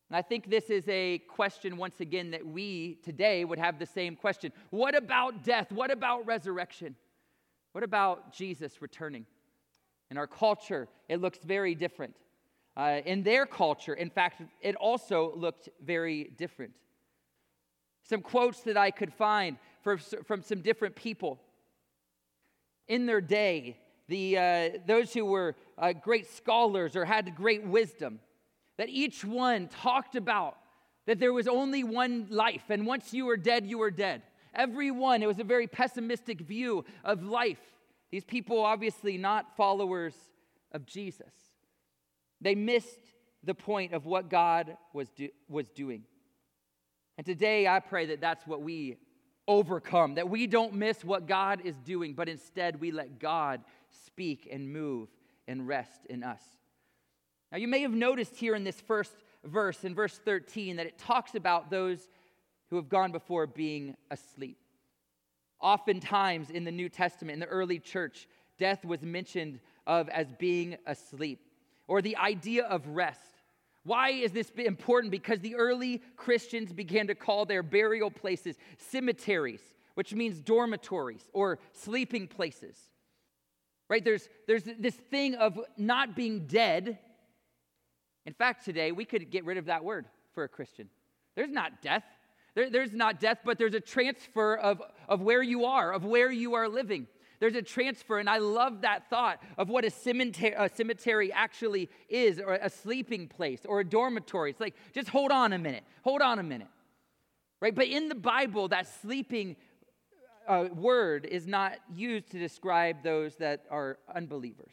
And 0.08 0.16
I 0.16 0.22
think 0.22 0.48
this 0.48 0.70
is 0.70 0.88
a 0.88 1.18
question, 1.18 1.76
once 1.76 2.00
again, 2.00 2.30
that 2.30 2.46
we 2.46 2.98
today 3.04 3.44
would 3.44 3.58
have 3.58 3.78
the 3.78 3.86
same 3.86 4.14
question. 4.14 4.52
What 4.70 4.94
about 4.94 5.44
death? 5.44 5.72
What 5.72 5.90
about 5.90 6.26
resurrection? 6.26 6.94
What 7.72 7.82
about 7.82 8.32
Jesus 8.32 8.80
returning? 8.80 9.26
In 10.10 10.16
our 10.16 10.28
culture, 10.28 10.88
it 11.08 11.20
looks 11.20 11.40
very 11.44 11.74
different. 11.74 12.14
Uh, 12.76 13.00
in 13.06 13.22
their 13.22 13.46
culture, 13.46 13.94
in 13.94 14.10
fact, 14.10 14.42
it 14.60 14.76
also 14.76 15.32
looked 15.34 15.68
very 15.82 16.24
different. 16.36 16.72
Some 18.02 18.20
quotes 18.20 18.60
that 18.62 18.76
I 18.76 18.90
could 18.90 19.12
find 19.12 19.56
for, 19.82 19.96
from 19.96 20.42
some 20.42 20.60
different 20.60 20.94
people. 20.94 21.40
In 22.86 23.06
their 23.06 23.20
day, 23.20 23.78
the, 24.08 24.38
uh, 24.38 24.70
those 24.86 25.12
who 25.12 25.24
were 25.24 25.56
uh, 25.78 25.92
great 25.92 26.26
scholars 26.26 26.94
or 26.94 27.04
had 27.04 27.34
great 27.34 27.64
wisdom, 27.64 28.20
that 28.76 28.88
each 28.88 29.24
one 29.24 29.68
talked 29.68 30.14
about 30.14 30.56
that 31.06 31.18
there 31.18 31.32
was 31.32 31.48
only 31.48 31.82
one 31.82 32.26
life, 32.30 32.64
and 32.68 32.86
once 32.86 33.14
you 33.14 33.26
were 33.26 33.36
dead, 33.36 33.64
you 33.64 33.78
were 33.78 33.90
dead. 33.90 34.22
Everyone, 34.54 35.22
it 35.22 35.26
was 35.26 35.38
a 35.38 35.44
very 35.44 35.66
pessimistic 35.66 36.40
view 36.40 36.84
of 37.04 37.22
life. 37.22 37.60
These 38.10 38.24
people, 38.24 38.64
obviously, 38.64 39.16
not 39.16 39.56
followers 39.56 40.14
of 40.72 40.84
Jesus. 40.84 41.32
They 42.40 42.54
missed 42.54 43.00
the 43.42 43.54
point 43.54 43.92
of 43.92 44.06
what 44.06 44.28
God 44.28 44.76
was, 44.92 45.08
do, 45.10 45.28
was 45.48 45.68
doing. 45.70 46.02
And 47.16 47.24
today 47.24 47.66
I 47.66 47.80
pray 47.80 48.06
that 48.06 48.20
that's 48.20 48.46
what 48.46 48.62
we 48.62 48.98
overcome, 49.48 50.16
that 50.16 50.28
we 50.28 50.46
don't 50.46 50.74
miss 50.74 51.04
what 51.04 51.26
God 51.26 51.62
is 51.64 51.76
doing, 51.76 52.14
but 52.14 52.28
instead 52.28 52.80
we 52.80 52.90
let 52.90 53.18
God 53.18 53.62
speak 54.04 54.48
and 54.50 54.72
move 54.72 55.08
and 55.46 55.66
rest 55.66 56.04
in 56.10 56.24
us. 56.24 56.42
Now, 57.52 57.58
you 57.58 57.68
may 57.68 57.80
have 57.82 57.92
noticed 57.92 58.36
here 58.36 58.56
in 58.56 58.64
this 58.64 58.80
first 58.80 59.12
verse 59.44 59.84
in 59.84 59.94
verse 59.94 60.18
13 60.24 60.76
that 60.76 60.86
it 60.86 60.98
talks 60.98 61.36
about 61.36 61.70
those 61.70 62.08
who 62.68 62.76
have 62.76 62.88
gone 62.88 63.12
before 63.12 63.46
being 63.46 63.94
asleep. 64.10 64.58
Oftentimes 65.60 66.50
in 66.50 66.64
the 66.64 66.72
New 66.72 66.88
Testament, 66.88 67.34
in 67.34 67.40
the 67.40 67.46
early 67.46 67.78
church, 67.78 68.26
death 68.58 68.84
was 68.84 69.02
mentioned 69.02 69.60
of 69.86 70.08
as 70.08 70.26
being 70.32 70.76
asleep 70.86 71.45
or 71.88 72.02
the 72.02 72.16
idea 72.16 72.64
of 72.64 72.86
rest. 72.88 73.20
Why 73.84 74.10
is 74.10 74.32
this 74.32 74.50
important? 74.56 75.12
Because 75.12 75.40
the 75.40 75.54
early 75.54 76.02
Christians 76.16 76.72
began 76.72 77.06
to 77.06 77.14
call 77.14 77.44
their 77.44 77.62
burial 77.62 78.10
places 78.10 78.56
cemeteries, 78.78 79.60
which 79.94 80.12
means 80.12 80.40
dormitories 80.40 81.28
or 81.32 81.60
sleeping 81.72 82.26
places. 82.26 82.76
Right? 83.88 84.04
There's, 84.04 84.28
there's 84.48 84.64
this 84.64 84.96
thing 84.96 85.36
of 85.36 85.60
not 85.76 86.16
being 86.16 86.46
dead. 86.48 86.98
In 88.24 88.32
fact, 88.32 88.64
today 88.64 88.90
we 88.90 89.04
could 89.04 89.30
get 89.30 89.44
rid 89.44 89.56
of 89.56 89.66
that 89.66 89.84
word 89.84 90.06
for 90.34 90.42
a 90.42 90.48
Christian. 90.48 90.88
There's 91.36 91.52
not 91.52 91.80
death. 91.80 92.02
There, 92.56 92.70
there's 92.70 92.92
not 92.92 93.20
death, 93.20 93.38
but 93.44 93.58
there's 93.58 93.74
a 93.74 93.80
transfer 93.80 94.56
of, 94.56 94.82
of 95.08 95.20
where 95.20 95.42
you 95.42 95.66
are, 95.66 95.92
of 95.92 96.04
where 96.04 96.32
you 96.32 96.54
are 96.54 96.68
living. 96.68 97.06
There's 97.40 97.54
a 97.54 97.62
transfer, 97.62 98.18
and 98.18 98.28
I 98.28 98.38
love 98.38 98.82
that 98.82 99.08
thought 99.10 99.42
of 99.58 99.68
what 99.68 99.84
a 99.84 99.90
cemetery, 99.90 100.54
a 100.56 100.68
cemetery 100.68 101.32
actually 101.32 101.90
is, 102.08 102.40
or 102.40 102.54
a 102.54 102.70
sleeping 102.70 103.28
place, 103.28 103.60
or 103.66 103.80
a 103.80 103.84
dormitory. 103.84 104.50
It's 104.50 104.60
like, 104.60 104.74
just 104.94 105.08
hold 105.08 105.30
on 105.30 105.52
a 105.52 105.58
minute, 105.58 105.84
hold 106.02 106.22
on 106.22 106.38
a 106.38 106.42
minute. 106.42 106.68
Right? 107.60 107.74
But 107.74 107.86
in 107.86 108.08
the 108.08 108.14
Bible, 108.14 108.68
that 108.68 108.86
sleeping 109.00 109.56
uh, 110.46 110.68
word 110.74 111.26
is 111.26 111.46
not 111.46 111.78
used 111.94 112.30
to 112.30 112.38
describe 112.38 113.02
those 113.02 113.36
that 113.36 113.64
are 113.70 113.98
unbelievers. 114.14 114.72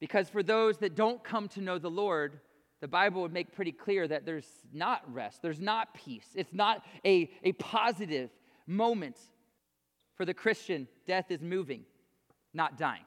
Because 0.00 0.28
for 0.28 0.42
those 0.42 0.78
that 0.78 0.94
don't 0.94 1.22
come 1.24 1.48
to 1.48 1.60
know 1.60 1.78
the 1.78 1.90
Lord, 1.90 2.40
the 2.80 2.88
Bible 2.88 3.22
would 3.22 3.32
make 3.32 3.52
pretty 3.52 3.72
clear 3.72 4.06
that 4.06 4.26
there's 4.26 4.46
not 4.72 5.02
rest, 5.12 5.40
there's 5.40 5.60
not 5.60 5.94
peace, 5.94 6.28
it's 6.34 6.52
not 6.52 6.84
a, 7.04 7.30
a 7.42 7.52
positive 7.52 8.30
moment. 8.66 9.16
For 10.16 10.24
the 10.24 10.34
Christian, 10.34 10.88
death 11.06 11.30
is 11.30 11.42
moving, 11.42 11.84
not 12.52 12.78
dying. 12.78 13.04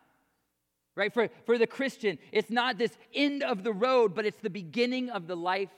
Right? 0.95 1.13
For, 1.13 1.29
for 1.45 1.57
the 1.57 1.67
Christian, 1.67 2.17
it's 2.31 2.49
not 2.49 2.77
this 2.77 2.97
end 3.13 3.43
of 3.43 3.63
the 3.63 3.71
road, 3.71 4.15
but 4.15 4.25
it's 4.25 4.39
the 4.39 4.49
beginning 4.49 5.09
of 5.09 5.27
the 5.27 5.35
life 5.35 5.69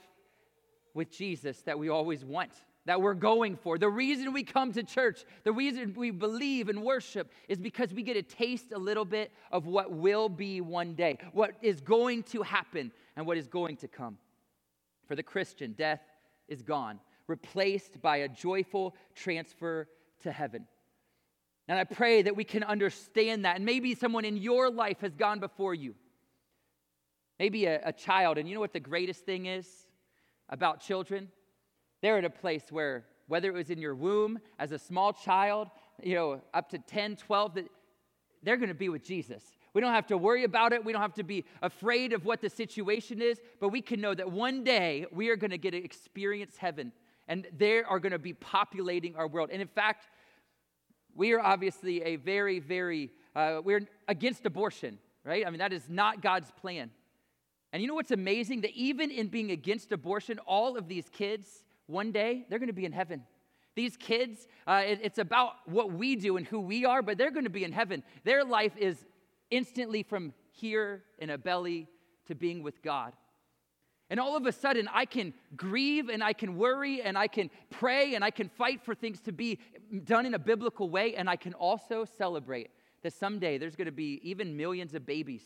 with 0.94 1.10
Jesus 1.10 1.60
that 1.62 1.78
we 1.78 1.88
always 1.88 2.24
want, 2.24 2.50
that 2.86 3.00
we're 3.00 3.14
going 3.14 3.56
for. 3.56 3.78
The 3.78 3.88
reason 3.88 4.32
we 4.32 4.42
come 4.42 4.72
to 4.72 4.82
church, 4.82 5.24
the 5.44 5.52
reason 5.52 5.94
we 5.94 6.10
believe 6.10 6.68
and 6.68 6.82
worship 6.82 7.30
is 7.48 7.58
because 7.58 7.92
we 7.92 8.02
get 8.02 8.16
a 8.16 8.22
taste 8.22 8.72
a 8.72 8.78
little 8.78 9.04
bit 9.04 9.30
of 9.52 9.66
what 9.66 9.92
will 9.92 10.28
be 10.30 10.60
one 10.62 10.94
day, 10.94 11.18
what 11.32 11.52
is 11.60 11.80
going 11.80 12.22
to 12.24 12.42
happen 12.42 12.90
and 13.14 13.26
what 13.26 13.36
is 13.36 13.46
going 13.46 13.76
to 13.76 13.88
come. 13.88 14.16
For 15.06 15.14
the 15.14 15.22
Christian, 15.22 15.72
death 15.72 16.00
is 16.48 16.62
gone, 16.62 16.98
replaced 17.26 18.00
by 18.00 18.18
a 18.18 18.28
joyful 18.28 18.96
transfer 19.14 19.86
to 20.22 20.32
heaven. 20.32 20.66
And 21.70 21.78
I 21.78 21.84
pray 21.84 22.22
that 22.22 22.34
we 22.34 22.42
can 22.42 22.64
understand 22.64 23.44
that. 23.44 23.54
And 23.54 23.64
maybe 23.64 23.94
someone 23.94 24.24
in 24.24 24.36
your 24.36 24.72
life 24.72 25.02
has 25.02 25.14
gone 25.14 25.38
before 25.38 25.72
you. 25.72 25.94
Maybe 27.38 27.66
a, 27.66 27.80
a, 27.84 27.92
child. 27.92 28.38
And 28.38 28.48
you 28.48 28.56
know 28.56 28.60
what 28.60 28.72
the 28.72 28.80
greatest 28.80 29.24
thing 29.24 29.46
is 29.46 29.68
about 30.48 30.80
children? 30.80 31.28
They're 32.02 32.18
at 32.18 32.24
a 32.24 32.30
place 32.30 32.64
where, 32.70 33.04
whether 33.28 33.48
it 33.48 33.54
was 33.54 33.70
in 33.70 33.78
your 33.78 33.94
womb 33.94 34.40
as 34.58 34.72
a 34.72 34.80
small 34.80 35.12
child, 35.12 35.68
you 36.02 36.16
know, 36.16 36.40
up 36.52 36.70
to 36.70 36.78
10, 36.80 37.14
12, 37.14 37.54
that 37.54 37.68
they're 38.42 38.56
going 38.56 38.68
to 38.68 38.74
be 38.74 38.88
with 38.88 39.04
Jesus. 39.04 39.44
We 39.72 39.80
don't 39.80 39.94
have 39.94 40.08
to 40.08 40.18
worry 40.18 40.42
about 40.42 40.72
it. 40.72 40.84
We 40.84 40.92
don't 40.92 41.02
have 41.02 41.14
to 41.14 41.22
be 41.22 41.44
afraid 41.62 42.12
of 42.12 42.24
what 42.24 42.40
the 42.40 42.50
situation 42.50 43.22
is, 43.22 43.38
but 43.60 43.68
we 43.68 43.80
can 43.80 44.00
know 44.00 44.12
that 44.12 44.32
one 44.32 44.64
day 44.64 45.06
we 45.12 45.28
are 45.28 45.36
going 45.36 45.52
to 45.52 45.58
get 45.58 45.70
to 45.70 45.76
experience 45.76 46.56
heaven 46.56 46.90
and 47.30 47.46
they 47.56 47.80
are 47.80 48.00
going 48.00 48.10
to 48.10 48.18
be 48.18 48.32
populating 48.32 49.14
our 49.14 49.28
world. 49.28 49.50
And 49.52 49.62
in 49.62 49.68
fact, 49.68 50.08
we 51.14 51.32
are 51.32 51.40
obviously 51.40 52.02
a 52.02 52.16
very, 52.16 52.58
very, 52.58 53.10
uh, 53.34 53.60
we're 53.62 53.86
against 54.08 54.46
abortion, 54.46 54.98
right? 55.24 55.46
I 55.46 55.50
mean, 55.50 55.58
that 55.58 55.72
is 55.72 55.88
not 55.88 56.22
God's 56.22 56.50
plan. 56.52 56.90
And 57.72 57.80
you 57.80 57.88
know 57.88 57.94
what's 57.94 58.10
amazing? 58.10 58.62
That 58.62 58.72
even 58.72 59.10
in 59.10 59.28
being 59.28 59.50
against 59.50 59.92
abortion, 59.92 60.38
all 60.40 60.76
of 60.76 60.88
these 60.88 61.08
kids, 61.08 61.64
one 61.86 62.12
day, 62.12 62.46
they're 62.48 62.58
going 62.58 62.68
to 62.68 62.72
be 62.72 62.84
in 62.84 62.92
heaven. 62.92 63.22
These 63.76 63.96
kids, 63.96 64.46
uh, 64.66 64.82
it, 64.84 65.00
it's 65.02 65.18
about 65.18 65.52
what 65.66 65.92
we 65.92 66.16
do 66.16 66.36
and 66.36 66.46
who 66.46 66.60
we 66.60 66.84
are, 66.84 67.02
but 67.02 67.18
they're 67.18 67.30
going 67.30 67.44
to 67.44 67.50
be 67.50 67.64
in 67.64 67.72
heaven. 67.72 68.02
Their 68.24 68.44
life 68.44 68.76
is 68.76 69.06
instantly 69.50 70.02
from 70.02 70.32
here 70.52 71.04
in 71.18 71.30
a 71.30 71.38
belly 71.38 71.86
to 72.26 72.34
being 72.34 72.62
with 72.62 72.82
God. 72.82 73.12
And 74.10 74.18
all 74.18 74.36
of 74.36 74.44
a 74.44 74.52
sudden, 74.52 74.88
I 74.92 75.04
can 75.04 75.32
grieve 75.56 76.08
and 76.08 76.22
I 76.22 76.32
can 76.32 76.56
worry 76.56 77.00
and 77.00 77.16
I 77.16 77.28
can 77.28 77.48
pray 77.70 78.16
and 78.16 78.24
I 78.24 78.30
can 78.30 78.48
fight 78.48 78.82
for 78.82 78.92
things 78.94 79.20
to 79.22 79.32
be 79.32 79.60
done 80.04 80.26
in 80.26 80.34
a 80.34 80.38
biblical 80.38 80.90
way. 80.90 81.14
And 81.14 81.30
I 81.30 81.36
can 81.36 81.54
also 81.54 82.04
celebrate 82.04 82.70
that 83.02 83.12
someday 83.12 83.56
there's 83.56 83.76
going 83.76 83.86
to 83.86 83.92
be 83.92 84.20
even 84.24 84.56
millions 84.56 84.94
of 84.94 85.06
babies 85.06 85.44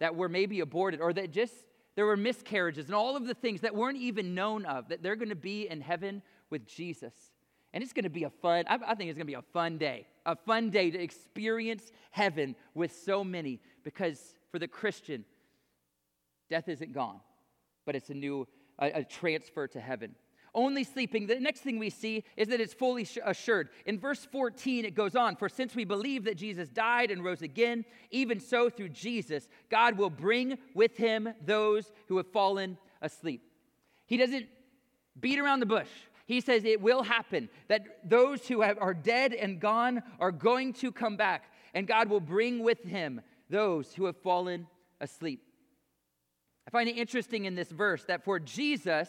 that 0.00 0.16
were 0.16 0.28
maybe 0.28 0.60
aborted 0.60 1.00
or 1.00 1.12
that 1.12 1.30
just 1.30 1.54
there 1.94 2.06
were 2.06 2.16
miscarriages 2.16 2.86
and 2.86 2.94
all 2.94 3.16
of 3.16 3.26
the 3.26 3.34
things 3.34 3.60
that 3.60 3.74
weren't 3.74 3.98
even 3.98 4.34
known 4.34 4.64
of, 4.64 4.88
that 4.88 5.02
they're 5.02 5.16
going 5.16 5.28
to 5.28 5.36
be 5.36 5.68
in 5.68 5.80
heaven 5.80 6.22
with 6.50 6.66
Jesus. 6.66 7.14
And 7.72 7.82
it's 7.82 7.92
going 7.92 8.04
to 8.04 8.10
be 8.10 8.24
a 8.24 8.30
fun, 8.30 8.64
I, 8.68 8.78
I 8.86 8.94
think 8.94 9.10
it's 9.10 9.16
going 9.16 9.26
to 9.26 9.32
be 9.32 9.34
a 9.34 9.42
fun 9.52 9.78
day, 9.78 10.06
a 10.26 10.34
fun 10.36 10.70
day 10.70 10.90
to 10.90 10.98
experience 10.98 11.92
heaven 12.10 12.56
with 12.74 12.92
so 13.04 13.22
many 13.22 13.60
because 13.84 14.34
for 14.50 14.58
the 14.58 14.68
Christian, 14.68 15.24
death 16.50 16.68
isn't 16.68 16.92
gone, 16.92 17.20
but 17.84 17.96
it's 17.96 18.10
a 18.10 18.14
new, 18.14 18.46
a, 18.78 19.00
a 19.00 19.04
transfer 19.04 19.66
to 19.68 19.80
heaven. 19.80 20.14
Only 20.54 20.84
sleeping. 20.84 21.26
The 21.26 21.40
next 21.40 21.60
thing 21.60 21.78
we 21.78 21.88
see 21.88 22.24
is 22.36 22.48
that 22.48 22.60
it's 22.60 22.74
fully 22.74 23.08
assured. 23.24 23.70
In 23.86 23.98
verse 23.98 24.26
14, 24.30 24.84
it 24.84 24.94
goes 24.94 25.16
on 25.16 25.36
For 25.36 25.48
since 25.48 25.74
we 25.74 25.84
believe 25.84 26.24
that 26.24 26.36
Jesus 26.36 26.68
died 26.68 27.10
and 27.10 27.24
rose 27.24 27.40
again, 27.40 27.86
even 28.10 28.38
so 28.38 28.68
through 28.68 28.90
Jesus, 28.90 29.48
God 29.70 29.96
will 29.96 30.10
bring 30.10 30.58
with 30.74 30.96
him 30.96 31.32
those 31.44 31.90
who 32.08 32.18
have 32.18 32.30
fallen 32.32 32.76
asleep. 33.00 33.42
He 34.04 34.18
doesn't 34.18 34.46
beat 35.18 35.38
around 35.38 35.60
the 35.60 35.66
bush. 35.66 35.88
He 36.26 36.40
says 36.40 36.64
it 36.64 36.80
will 36.80 37.02
happen, 37.02 37.48
that 37.68 38.08
those 38.08 38.46
who 38.46 38.60
have, 38.60 38.78
are 38.78 38.94
dead 38.94 39.32
and 39.32 39.58
gone 39.58 40.02
are 40.20 40.32
going 40.32 40.72
to 40.74 40.92
come 40.92 41.16
back, 41.16 41.50
and 41.74 41.86
God 41.86 42.08
will 42.08 42.20
bring 42.20 42.62
with 42.62 42.82
him 42.82 43.20
those 43.50 43.92
who 43.94 44.04
have 44.06 44.16
fallen 44.18 44.66
asleep. 45.00 45.42
I 46.66 46.70
find 46.70 46.88
it 46.88 46.96
interesting 46.96 47.44
in 47.44 47.54
this 47.54 47.70
verse 47.70 48.04
that 48.04 48.24
for 48.24 48.38
Jesus, 48.38 49.08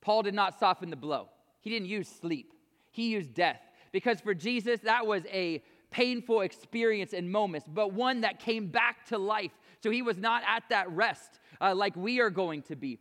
Paul 0.00 0.22
did 0.22 0.34
not 0.34 0.58
soften 0.58 0.90
the 0.90 0.96
blow. 0.96 1.28
He 1.60 1.70
didn't 1.70 1.88
use 1.88 2.08
sleep, 2.08 2.52
he 2.90 3.08
used 3.08 3.34
death. 3.34 3.60
Because 3.92 4.20
for 4.20 4.32
Jesus, 4.32 4.80
that 4.80 5.06
was 5.06 5.22
a 5.30 5.62
painful 5.90 6.40
experience 6.40 7.12
and 7.12 7.30
moments, 7.30 7.66
but 7.68 7.92
one 7.92 8.22
that 8.22 8.38
came 8.38 8.68
back 8.68 9.04
to 9.08 9.18
life. 9.18 9.50
So 9.82 9.90
he 9.90 10.00
was 10.00 10.16
not 10.16 10.42
at 10.48 10.62
that 10.70 10.90
rest 10.90 11.40
uh, 11.60 11.74
like 11.74 11.94
we 11.94 12.20
are 12.20 12.30
going 12.30 12.62
to 12.62 12.76
be 12.76 12.98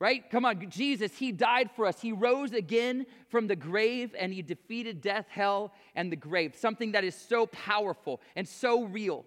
right? 0.00 0.28
Come 0.30 0.46
on, 0.46 0.68
Jesus, 0.70 1.16
He 1.16 1.30
died 1.30 1.70
for 1.76 1.86
us. 1.86 2.00
He 2.00 2.10
rose 2.10 2.52
again 2.52 3.06
from 3.28 3.46
the 3.46 3.54
grave 3.54 4.14
and 4.18 4.32
He 4.32 4.42
defeated 4.42 5.00
death, 5.00 5.26
hell, 5.28 5.72
and 5.94 6.10
the 6.10 6.16
grave. 6.16 6.56
Something 6.58 6.92
that 6.92 7.04
is 7.04 7.14
so 7.14 7.46
powerful 7.46 8.20
and 8.34 8.48
so 8.48 8.84
real. 8.84 9.26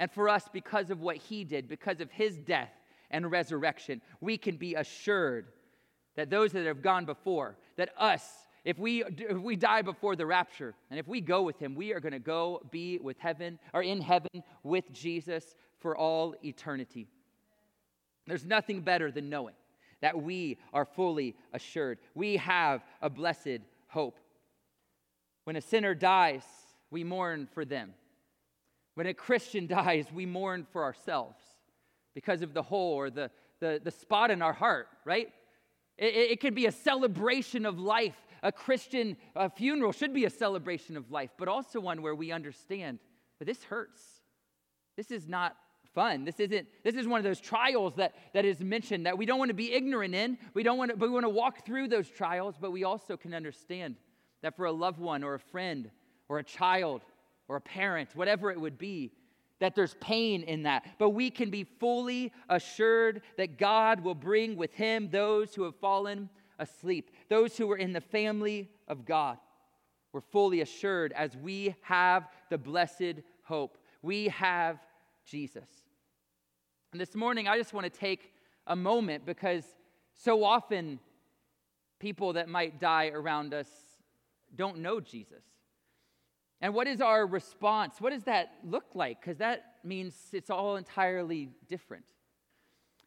And 0.00 0.10
for 0.10 0.30
us, 0.30 0.48
because 0.50 0.90
of 0.90 1.00
what 1.00 1.18
He 1.18 1.44
did, 1.44 1.68
because 1.68 2.00
of 2.00 2.10
His 2.10 2.36
death 2.38 2.72
and 3.10 3.30
resurrection, 3.30 4.00
we 4.20 4.38
can 4.38 4.56
be 4.56 4.74
assured 4.74 5.46
that 6.16 6.30
those 6.30 6.52
that 6.52 6.66
have 6.66 6.82
gone 6.82 7.04
before, 7.04 7.56
that 7.76 7.90
us, 7.98 8.24
if 8.64 8.78
we, 8.78 9.04
if 9.04 9.38
we 9.38 9.56
die 9.56 9.82
before 9.82 10.16
the 10.16 10.26
rapture 10.26 10.74
and 10.90 10.98
if 10.98 11.06
we 11.06 11.20
go 11.20 11.42
with 11.42 11.58
him, 11.58 11.74
we 11.74 11.92
are 11.92 12.00
going 12.00 12.12
to 12.12 12.18
go 12.18 12.60
be 12.70 12.98
with 12.98 13.18
heaven 13.18 13.58
or 13.72 13.82
in 13.82 14.00
heaven 14.00 14.42
with 14.62 14.92
Jesus 14.92 15.54
for 15.78 15.96
all 15.96 16.34
eternity. 16.44 17.06
There's 18.26 18.44
nothing 18.44 18.82
better 18.82 19.10
than 19.10 19.30
knowing 19.30 19.54
that 20.02 20.20
we 20.20 20.58
are 20.74 20.84
fully 20.84 21.36
assured. 21.52 21.98
We 22.14 22.36
have 22.36 22.82
a 23.00 23.08
blessed 23.08 23.60
hope. 23.88 24.18
When 25.44 25.56
a 25.56 25.60
sinner 25.62 25.94
dies, 25.94 26.42
we 26.90 27.02
mourn 27.02 27.48
for 27.52 27.64
them. 27.64 27.94
When 29.00 29.06
a 29.06 29.14
Christian 29.14 29.66
dies, 29.66 30.12
we 30.12 30.26
mourn 30.26 30.66
for 30.70 30.84
ourselves 30.84 31.40
because 32.14 32.42
of 32.42 32.52
the 32.52 32.60
hole 32.60 32.92
or 32.92 33.08
the, 33.08 33.30
the, 33.58 33.80
the 33.82 33.90
spot 33.90 34.30
in 34.30 34.42
our 34.42 34.52
heart, 34.52 34.88
right? 35.06 35.28
It, 35.96 36.32
it 36.32 36.40
could 36.42 36.54
be 36.54 36.66
a 36.66 36.70
celebration 36.70 37.64
of 37.64 37.78
life. 37.78 38.18
A 38.42 38.52
Christian 38.52 39.16
a 39.34 39.48
funeral 39.48 39.92
should 39.92 40.12
be 40.12 40.26
a 40.26 40.30
celebration 40.30 40.98
of 40.98 41.10
life, 41.10 41.30
but 41.38 41.48
also 41.48 41.80
one 41.80 42.02
where 42.02 42.14
we 42.14 42.30
understand, 42.30 42.98
but 43.38 43.46
this 43.46 43.64
hurts. 43.64 44.02
This 44.98 45.10
is 45.10 45.26
not 45.26 45.56
fun. 45.94 46.26
This 46.26 46.38
isn't 46.38 46.68
this 46.84 46.94
is 46.94 47.08
one 47.08 47.16
of 47.16 47.24
those 47.24 47.40
trials 47.40 47.94
that 47.96 48.12
that 48.34 48.44
is 48.44 48.60
mentioned 48.60 49.06
that 49.06 49.16
we 49.16 49.24
don't 49.24 49.38
want 49.38 49.48
to 49.48 49.54
be 49.54 49.72
ignorant 49.72 50.14
in. 50.14 50.36
We 50.52 50.62
don't 50.62 50.76
want 50.76 50.90
to 50.90 50.96
but 50.98 51.08
we 51.08 51.14
want 51.14 51.24
to 51.24 51.30
walk 51.30 51.64
through 51.64 51.88
those 51.88 52.10
trials, 52.10 52.56
but 52.60 52.70
we 52.70 52.84
also 52.84 53.16
can 53.16 53.32
understand 53.32 53.96
that 54.42 54.56
for 54.56 54.66
a 54.66 54.72
loved 54.72 54.98
one 54.98 55.24
or 55.24 55.32
a 55.32 55.40
friend 55.40 55.90
or 56.28 56.38
a 56.38 56.44
child 56.44 57.00
or 57.50 57.56
a 57.56 57.60
parent, 57.60 58.14
whatever 58.14 58.52
it 58.52 58.60
would 58.60 58.78
be, 58.78 59.10
that 59.58 59.74
there's 59.74 59.94
pain 59.94 60.44
in 60.44 60.62
that. 60.62 60.86
But 60.98 61.10
we 61.10 61.30
can 61.30 61.50
be 61.50 61.64
fully 61.64 62.32
assured 62.48 63.22
that 63.38 63.58
God 63.58 64.04
will 64.04 64.14
bring 64.14 64.56
with 64.56 64.72
him 64.72 65.10
those 65.10 65.52
who 65.52 65.64
have 65.64 65.74
fallen 65.74 66.30
asleep, 66.60 67.10
those 67.28 67.56
who 67.56 67.68
are 67.72 67.76
in 67.76 67.92
the 67.92 68.00
family 68.00 68.70
of 68.86 69.04
God. 69.04 69.36
We're 70.12 70.20
fully 70.20 70.60
assured 70.60 71.12
as 71.12 71.36
we 71.36 71.74
have 71.80 72.28
the 72.50 72.56
blessed 72.56 73.16
hope. 73.42 73.78
We 74.00 74.28
have 74.28 74.78
Jesus. 75.26 75.68
And 76.92 77.00
this 77.00 77.16
morning, 77.16 77.48
I 77.48 77.58
just 77.58 77.74
want 77.74 77.92
to 77.92 77.98
take 78.00 78.32
a 78.68 78.76
moment 78.76 79.26
because 79.26 79.64
so 80.14 80.44
often 80.44 81.00
people 81.98 82.34
that 82.34 82.48
might 82.48 82.78
die 82.78 83.08
around 83.08 83.54
us 83.54 83.68
don't 84.54 84.78
know 84.78 85.00
Jesus. 85.00 85.42
And 86.60 86.74
what 86.74 86.86
is 86.86 87.00
our 87.00 87.26
response? 87.26 88.00
What 88.00 88.10
does 88.10 88.24
that 88.24 88.52
look 88.64 88.84
like? 88.94 89.20
Because 89.20 89.38
that 89.38 89.76
means 89.82 90.14
it's 90.32 90.50
all 90.50 90.76
entirely 90.76 91.50
different. 91.68 92.04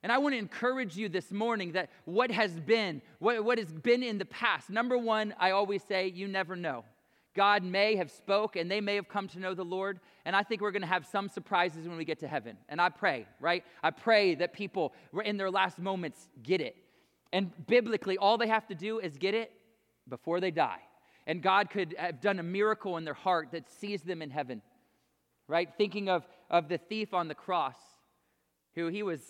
And 0.01 0.11
I 0.11 0.17
want 0.17 0.33
to 0.33 0.39
encourage 0.39 0.97
you 0.97 1.07
this 1.07 1.31
morning 1.31 1.73
that 1.73 1.89
what 2.05 2.29
has 2.31 2.59
been, 2.59 3.01
what, 3.19 3.43
what 3.43 3.57
has 3.57 3.71
been 3.71 4.03
in 4.03 4.17
the 4.17 4.25
past, 4.25 4.69
number 4.69 4.97
one, 4.97 5.33
I 5.39 5.51
always 5.51 5.81
say, 5.83 6.07
you 6.07 6.27
never 6.27 6.55
know. 6.55 6.83
God 7.35 7.63
may 7.63 7.95
have 7.95 8.11
spoke 8.11 8.55
and 8.55 8.69
they 8.69 8.81
may 8.81 8.95
have 8.95 9.07
come 9.07 9.27
to 9.29 9.39
know 9.39 9.53
the 9.53 9.63
Lord. 9.63 9.99
And 10.25 10.35
I 10.35 10.43
think 10.43 10.61
we're 10.61 10.71
going 10.71 10.81
to 10.81 10.87
have 10.87 11.05
some 11.05 11.29
surprises 11.29 11.87
when 11.87 11.97
we 11.97 12.05
get 12.05 12.19
to 12.19 12.27
heaven. 12.27 12.57
And 12.69 12.81
I 12.81 12.89
pray, 12.89 13.27
right? 13.39 13.63
I 13.81 13.91
pray 13.91 14.35
that 14.35 14.53
people 14.53 14.93
in 15.23 15.37
their 15.37 15.49
last 15.49 15.79
moments 15.79 16.27
get 16.43 16.59
it. 16.59 16.75
And 17.31 17.51
biblically, 17.65 18.17
all 18.17 18.37
they 18.37 18.47
have 18.47 18.67
to 18.67 18.75
do 18.75 18.99
is 18.99 19.17
get 19.17 19.33
it 19.33 19.51
before 20.07 20.39
they 20.39 20.51
die. 20.51 20.81
And 21.25 21.41
God 21.41 21.69
could 21.69 21.95
have 21.97 22.21
done 22.21 22.39
a 22.39 22.43
miracle 22.43 22.97
in 22.97 23.05
their 23.05 23.13
heart 23.13 23.49
that 23.51 23.69
sees 23.69 24.01
them 24.01 24.21
in 24.21 24.29
heaven, 24.29 24.61
right? 25.47 25.69
Thinking 25.77 26.09
of, 26.09 26.27
of 26.49 26.67
the 26.67 26.77
thief 26.77 27.13
on 27.13 27.27
the 27.27 27.35
cross, 27.35 27.77
who 28.75 28.87
he 28.87 29.03
was 29.03 29.21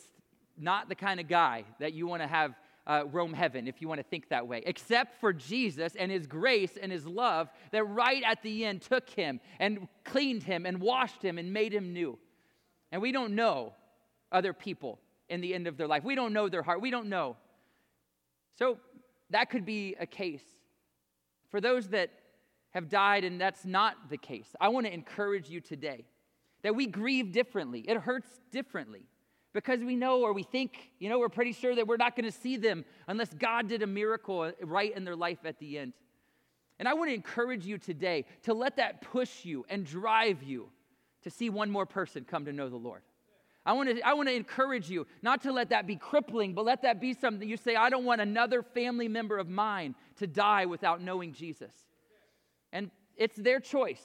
not 0.57 0.89
the 0.89 0.95
kind 0.95 1.19
of 1.19 1.27
guy 1.27 1.65
that 1.79 1.93
you 1.93 2.07
want 2.07 2.21
to 2.21 2.27
have 2.27 2.55
uh, 2.85 3.03
roam 3.11 3.33
heaven, 3.33 3.67
if 3.67 3.81
you 3.81 3.87
want 3.87 3.99
to 3.99 4.03
think 4.03 4.29
that 4.29 4.47
way, 4.47 4.61
except 4.65 5.19
for 5.19 5.31
Jesus 5.31 5.95
and 5.95 6.11
his 6.11 6.27
grace 6.27 6.77
and 6.81 6.91
his 6.91 7.05
love 7.05 7.49
that 7.71 7.83
right 7.83 8.23
at 8.25 8.41
the 8.43 8.65
end 8.65 8.81
took 8.81 9.09
him 9.09 9.39
and 9.59 9.87
cleaned 10.03 10.43
him 10.43 10.65
and 10.65 10.79
washed 10.79 11.21
him 11.21 11.37
and 11.37 11.53
made 11.53 11.73
him 11.73 11.93
new. 11.93 12.17
And 12.91 13.01
we 13.01 13.11
don't 13.11 13.35
know 13.35 13.73
other 14.31 14.53
people 14.53 14.99
in 15.29 15.41
the 15.41 15.53
end 15.53 15.67
of 15.67 15.77
their 15.77 15.87
life. 15.87 16.03
We 16.03 16.15
don't 16.15 16.33
know 16.33 16.49
their 16.49 16.63
heart. 16.63 16.81
We 16.81 16.91
don't 16.91 17.07
know. 17.07 17.37
So 18.57 18.77
that 19.29 19.49
could 19.49 19.65
be 19.65 19.95
a 19.99 20.05
case. 20.05 20.43
For 21.53 21.61
those 21.61 21.89
that 21.89 22.09
have 22.71 22.89
died 22.89 23.23
and 23.23 23.39
that's 23.39 23.63
not 23.63 24.09
the 24.09 24.17
case, 24.17 24.55
I 24.59 24.69
want 24.69 24.87
to 24.87 24.91
encourage 24.91 25.51
you 25.51 25.61
today 25.61 26.03
that 26.63 26.75
we 26.75 26.87
grieve 26.87 27.31
differently. 27.31 27.81
It 27.81 27.95
hurts 27.95 28.27
differently 28.51 29.05
because 29.53 29.79
we 29.81 29.95
know 29.95 30.21
or 30.21 30.33
we 30.33 30.41
think, 30.41 30.89
you 30.97 31.09
know, 31.09 31.19
we're 31.19 31.29
pretty 31.29 31.53
sure 31.53 31.75
that 31.75 31.85
we're 31.85 31.97
not 31.97 32.15
going 32.15 32.25
to 32.25 32.35
see 32.35 32.57
them 32.57 32.85
unless 33.07 33.31
God 33.35 33.67
did 33.67 33.83
a 33.83 33.87
miracle 33.87 34.51
right 34.63 34.97
in 34.97 35.03
their 35.03 35.15
life 35.15 35.45
at 35.45 35.59
the 35.59 35.77
end. 35.77 35.93
And 36.79 36.87
I 36.87 36.95
want 36.95 37.11
to 37.11 37.13
encourage 37.13 37.67
you 37.67 37.77
today 37.77 38.25
to 38.45 38.55
let 38.55 38.77
that 38.77 39.01
push 39.01 39.45
you 39.45 39.63
and 39.69 39.85
drive 39.85 40.41
you 40.41 40.69
to 41.21 41.29
see 41.29 41.51
one 41.51 41.69
more 41.69 41.85
person 41.85 42.25
come 42.25 42.45
to 42.45 42.51
know 42.51 42.67
the 42.67 42.77
Lord. 42.77 43.03
I 43.65 43.73
want 43.73 43.89
to, 43.89 44.01
I 44.01 44.13
want 44.13 44.27
to 44.27 44.35
encourage 44.35 44.89
you 44.89 45.07
not 45.21 45.41
to 45.43 45.51
let 45.51 45.69
that 45.69 45.87
be 45.87 45.95
crippling, 45.95 46.53
but 46.53 46.65
let 46.65 46.81
that 46.81 46.99
be 46.99 47.13
something 47.13 47.47
you 47.47 47.55
say, 47.55 47.75
I 47.75 47.89
don't 47.89 48.03
want 48.03 48.19
another 48.19 48.61
family 48.61 49.07
member 49.07 49.37
of 49.37 49.47
mine 49.49 49.95
to 50.17 50.27
die 50.27 50.65
without 50.65 51.01
knowing 51.01 51.31
Jesus. 51.31 51.71
And 52.73 52.91
it's 53.15 53.37
their 53.37 53.59
choice, 53.59 54.03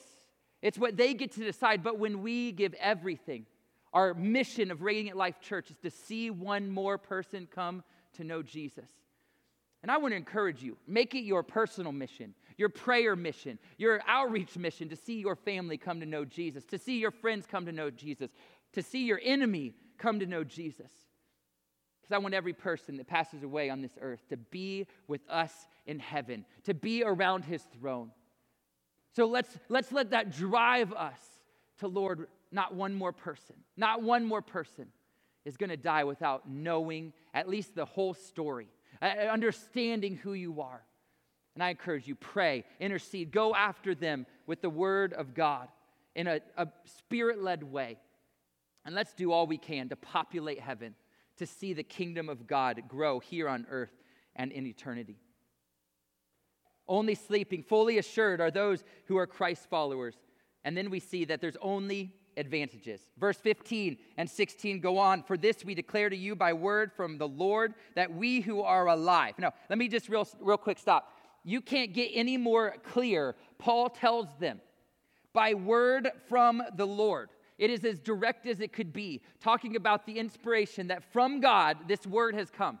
it's 0.61 0.77
what 0.77 0.95
they 0.95 1.13
get 1.13 1.33
to 1.33 1.43
decide. 1.43 1.83
But 1.83 1.99
when 1.99 2.21
we 2.21 2.51
give 2.51 2.73
everything, 2.75 3.45
our 3.91 4.13
mission 4.13 4.71
of 4.71 4.81
Radiant 4.81 5.17
Life 5.17 5.41
Church 5.41 5.71
is 5.71 5.77
to 5.77 5.89
see 5.89 6.29
one 6.29 6.69
more 6.69 6.97
person 6.97 7.47
come 7.53 7.83
to 8.13 8.23
know 8.23 8.41
Jesus. 8.41 8.89
And 9.81 9.89
I 9.89 9.97
want 9.97 10.11
to 10.11 10.17
encourage 10.17 10.61
you 10.61 10.77
make 10.87 11.15
it 11.15 11.21
your 11.21 11.41
personal 11.41 11.91
mission, 11.91 12.33
your 12.57 12.69
prayer 12.69 13.15
mission, 13.15 13.57
your 13.77 14.01
outreach 14.07 14.57
mission 14.57 14.89
to 14.89 14.95
see 14.95 15.19
your 15.19 15.35
family 15.35 15.77
come 15.77 16.01
to 16.01 16.05
know 16.05 16.25
Jesus, 16.25 16.65
to 16.65 16.77
see 16.77 16.99
your 16.99 17.11
friends 17.11 17.45
come 17.45 17.65
to 17.65 17.71
know 17.71 17.89
Jesus, 17.89 18.31
to 18.73 18.81
see 18.81 19.05
your 19.05 19.19
enemy 19.23 19.73
come 19.97 20.19
to 20.19 20.25
know 20.25 20.43
Jesus. 20.43 20.91
Because 22.01 22.15
I 22.15 22.19
want 22.19 22.33
every 22.33 22.53
person 22.53 22.97
that 22.97 23.07
passes 23.07 23.43
away 23.43 23.69
on 23.69 23.81
this 23.81 23.97
earth 24.01 24.27
to 24.29 24.37
be 24.37 24.87
with 25.07 25.21
us 25.29 25.53
in 25.85 25.99
heaven, 25.99 26.45
to 26.63 26.73
be 26.73 27.03
around 27.03 27.45
his 27.45 27.61
throne. 27.79 28.11
So 29.15 29.25
let's, 29.25 29.57
let's 29.69 29.91
let 29.91 30.11
that 30.11 30.31
drive 30.31 30.93
us 30.93 31.19
to 31.79 31.87
Lord 31.87 32.27
not 32.51 32.73
one 32.73 32.95
more 32.95 33.11
person, 33.11 33.55
not 33.77 34.01
one 34.01 34.25
more 34.25 34.41
person 34.41 34.87
is 35.45 35.57
going 35.57 35.69
to 35.69 35.77
die 35.77 36.03
without 36.03 36.49
knowing 36.49 37.13
at 37.33 37.47
least 37.47 37.75
the 37.75 37.85
whole 37.85 38.13
story, 38.13 38.67
understanding 39.01 40.15
who 40.15 40.33
you 40.33 40.61
are. 40.61 40.81
And 41.55 41.63
I 41.63 41.69
encourage 41.69 42.07
you, 42.07 42.15
pray, 42.15 42.63
intercede, 42.79 43.31
go 43.31 43.53
after 43.53 43.95
them 43.95 44.25
with 44.45 44.61
the 44.61 44.69
word 44.69 45.13
of 45.13 45.33
God 45.33 45.67
in 46.15 46.27
a, 46.27 46.39
a 46.57 46.67
spirit 46.85 47.41
led 47.43 47.63
way. 47.63 47.97
And 48.85 48.95
let's 48.95 49.13
do 49.13 49.31
all 49.31 49.47
we 49.47 49.57
can 49.57 49.89
to 49.89 49.95
populate 49.95 50.59
heaven, 50.59 50.95
to 51.37 51.45
see 51.45 51.73
the 51.73 51.83
kingdom 51.83 52.29
of 52.29 52.47
God 52.47 52.81
grow 52.87 53.19
here 53.19 53.47
on 53.49 53.65
earth 53.69 53.93
and 54.35 54.51
in 54.51 54.65
eternity. 54.65 55.17
Only 56.87 57.15
sleeping, 57.15 57.61
fully 57.61 57.97
assured, 57.97 58.41
are 58.41 58.51
those 58.51 58.83
who 59.05 59.17
are 59.17 59.27
Christ 59.27 59.67
followers. 59.69 60.15
And 60.63 60.75
then 60.75 60.89
we 60.89 60.99
see 60.99 61.25
that 61.25 61.39
there's 61.39 61.57
only 61.61 62.15
advantages. 62.35 63.01
Verse 63.17 63.37
15 63.37 63.97
and 64.17 64.29
16 64.29 64.79
go 64.79 64.97
on. 64.97 65.21
For 65.23 65.37
this 65.37 65.63
we 65.63 65.75
declare 65.75 66.09
to 66.09 66.15
you 66.15 66.35
by 66.35 66.53
word 66.53 66.91
from 66.91 67.17
the 67.17 67.27
Lord 67.27 67.75
that 67.95 68.11
we 68.11 68.41
who 68.41 68.61
are 68.61 68.87
alive. 68.87 69.35
Now, 69.37 69.53
let 69.69 69.77
me 69.77 69.87
just 69.87 70.09
real, 70.09 70.27
real 70.39 70.57
quick 70.57 70.79
stop. 70.79 71.13
You 71.43 71.61
can't 71.61 71.93
get 71.93 72.11
any 72.13 72.37
more 72.37 72.75
clear. 72.83 73.35
Paul 73.57 73.89
tells 73.89 74.27
them 74.39 74.61
by 75.33 75.53
word 75.53 76.09
from 76.27 76.63
the 76.75 76.87
Lord. 76.87 77.29
It 77.59 77.69
is 77.69 77.85
as 77.85 77.99
direct 77.99 78.47
as 78.47 78.61
it 78.61 78.73
could 78.73 78.91
be, 78.91 79.21
talking 79.39 79.75
about 79.75 80.07
the 80.07 80.17
inspiration 80.17 80.87
that 80.87 81.03
from 81.13 81.41
God 81.41 81.77
this 81.87 82.07
word 82.07 82.33
has 82.33 82.49
come. 82.49 82.79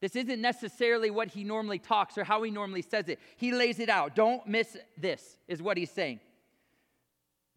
This 0.00 0.16
isn't 0.16 0.40
necessarily 0.40 1.10
what 1.10 1.28
he 1.28 1.44
normally 1.44 1.78
talks 1.78 2.18
or 2.18 2.24
how 2.24 2.42
he 2.42 2.50
normally 2.50 2.82
says 2.82 3.08
it. 3.08 3.20
He 3.36 3.52
lays 3.52 3.78
it 3.78 3.88
out. 3.88 4.16
Don't 4.16 4.46
miss 4.46 4.76
this, 4.98 5.38
is 5.46 5.62
what 5.62 5.76
he's 5.76 5.90
saying 5.90 6.20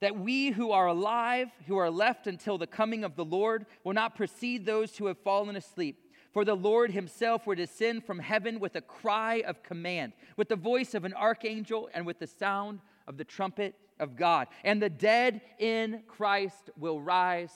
that 0.02 0.18
we 0.18 0.50
who 0.52 0.72
are 0.72 0.88
alive, 0.88 1.50
who 1.68 1.78
are 1.78 1.90
left 1.90 2.28
until 2.28 2.58
the 2.58 2.68
coming 2.68 3.04
of 3.04 3.16
the 3.16 3.26
Lord, 3.26 3.66
will 3.84 3.94
not 3.94 4.16
precede 4.16 4.66
those 4.66 4.98
who 4.98 5.08
have 5.08 5.18
fallen 5.18 5.56
asleep. 5.56 6.06
For 6.32 6.46
the 6.46 6.56
Lord 6.56 6.92
himself 6.92 7.48
will 7.48 7.56
descend 7.56 8.06
from 8.06 8.20
heaven 8.20 8.60
with 8.60 8.76
a 8.76 8.82
cry 8.82 9.44
of 9.46 9.64
command, 9.64 10.14
with 10.38 10.48
the 10.48 10.56
voice 10.56 10.94
of 10.94 11.04
an 11.04 11.14
archangel, 11.16 11.90
and 11.94 12.06
with 12.06 12.20
the 12.20 12.28
sound 12.28 12.80
of 13.10 13.18
the 13.18 13.26
trumpet 13.26 13.76
of 14.00 14.16
God. 14.16 14.48
And 14.64 14.82
the 14.82 14.90
dead 14.90 15.42
in 15.58 16.04
Christ 16.08 16.70
will 16.78 17.02
rise 17.02 17.52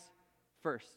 first. 0.61 0.87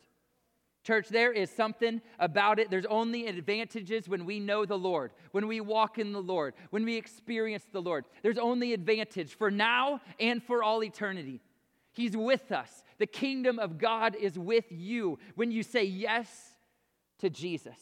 Church, 0.82 1.08
there 1.08 1.32
is 1.32 1.50
something 1.50 2.00
about 2.18 2.58
it. 2.58 2.70
There's 2.70 2.86
only 2.86 3.26
advantages 3.26 4.08
when 4.08 4.24
we 4.24 4.40
know 4.40 4.64
the 4.64 4.78
Lord, 4.78 5.12
when 5.32 5.46
we 5.48 5.60
walk 5.60 5.98
in 5.98 6.12
the 6.12 6.22
Lord, 6.22 6.54
when 6.70 6.84
we 6.84 6.96
experience 6.96 7.64
the 7.70 7.82
Lord. 7.82 8.04
There's 8.22 8.38
only 8.38 8.72
advantage 8.72 9.34
for 9.34 9.50
now 9.50 10.00
and 10.20 10.42
for 10.42 10.62
all 10.62 10.82
eternity. 10.82 11.40
He's 11.92 12.16
with 12.16 12.52
us. 12.52 12.84
The 12.98 13.06
kingdom 13.06 13.58
of 13.58 13.78
God 13.78 14.14
is 14.14 14.38
with 14.38 14.66
you 14.70 15.18
when 15.34 15.50
you 15.50 15.62
say 15.62 15.84
yes 15.84 16.54
to 17.18 17.30
Jesus. 17.30 17.78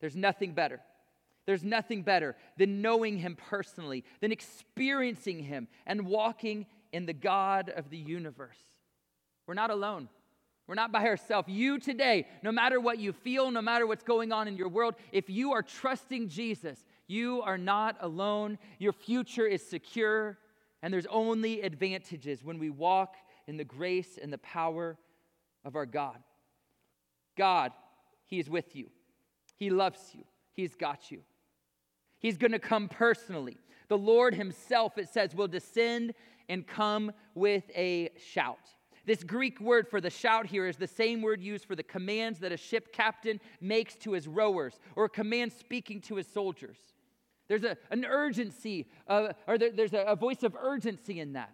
There's 0.00 0.16
nothing 0.16 0.54
better. 0.54 0.80
There's 1.46 1.64
nothing 1.64 2.02
better 2.02 2.36
than 2.56 2.82
knowing 2.82 3.18
Him 3.18 3.36
personally, 3.36 4.04
than 4.20 4.32
experiencing 4.32 5.40
Him 5.40 5.68
and 5.86 6.06
walking 6.06 6.66
in 6.92 7.06
the 7.06 7.12
God 7.12 7.70
of 7.70 7.90
the 7.90 7.96
universe. 7.96 8.58
We're 9.46 9.54
not 9.54 9.70
alone. 9.70 10.08
We're 10.66 10.74
not 10.76 10.92
by 10.92 11.06
ourselves. 11.06 11.48
You 11.48 11.80
today, 11.80 12.28
no 12.44 12.52
matter 12.52 12.80
what 12.80 13.00
you 13.00 13.12
feel, 13.12 13.50
no 13.50 13.60
matter 13.60 13.88
what's 13.88 14.04
going 14.04 14.30
on 14.30 14.46
in 14.46 14.56
your 14.56 14.68
world, 14.68 14.94
if 15.10 15.28
you 15.28 15.52
are 15.52 15.62
trusting 15.62 16.28
Jesus, 16.28 16.84
you 17.08 17.42
are 17.42 17.58
not 17.58 17.96
alone. 18.00 18.56
Your 18.78 18.92
future 18.92 19.46
is 19.46 19.66
secure, 19.66 20.38
and 20.80 20.94
there's 20.94 21.06
only 21.06 21.62
advantages 21.62 22.44
when 22.44 22.60
we 22.60 22.70
walk 22.70 23.16
in 23.48 23.56
the 23.56 23.64
grace 23.64 24.16
and 24.22 24.32
the 24.32 24.38
power 24.38 24.96
of 25.64 25.74
our 25.74 25.86
God. 25.86 26.18
God, 27.36 27.72
He 28.26 28.38
is 28.38 28.48
with 28.48 28.76
you, 28.76 28.90
He 29.56 29.70
loves 29.70 29.98
you, 30.14 30.22
He's 30.52 30.76
got 30.76 31.10
you. 31.10 31.22
He's 32.20 32.36
going 32.36 32.52
to 32.52 32.58
come 32.58 32.88
personally. 32.88 33.58
The 33.88 33.98
Lord 33.98 34.34
Himself, 34.34 34.98
it 34.98 35.08
says, 35.08 35.34
will 35.34 35.48
descend 35.48 36.14
and 36.48 36.66
come 36.66 37.12
with 37.34 37.64
a 37.74 38.10
shout. 38.32 38.58
This 39.06 39.24
Greek 39.24 39.60
word 39.60 39.88
for 39.88 40.00
the 40.00 40.10
shout 40.10 40.46
here 40.46 40.66
is 40.66 40.76
the 40.76 40.86
same 40.86 41.22
word 41.22 41.42
used 41.42 41.64
for 41.64 41.74
the 41.74 41.82
commands 41.82 42.38
that 42.40 42.52
a 42.52 42.56
ship 42.56 42.92
captain 42.92 43.40
makes 43.60 43.94
to 43.96 44.12
his 44.12 44.28
rowers 44.28 44.78
or 44.94 45.06
a 45.06 45.08
command 45.08 45.52
speaking 45.52 46.00
to 46.02 46.16
his 46.16 46.26
soldiers. 46.26 46.76
There's 47.48 47.64
a, 47.64 47.76
an 47.90 48.04
urgency, 48.04 48.86
uh, 49.08 49.32
or 49.48 49.58
there, 49.58 49.72
there's 49.72 49.94
a, 49.94 50.02
a 50.02 50.14
voice 50.14 50.42
of 50.42 50.54
urgency 50.54 51.18
in 51.18 51.32
that. 51.32 51.52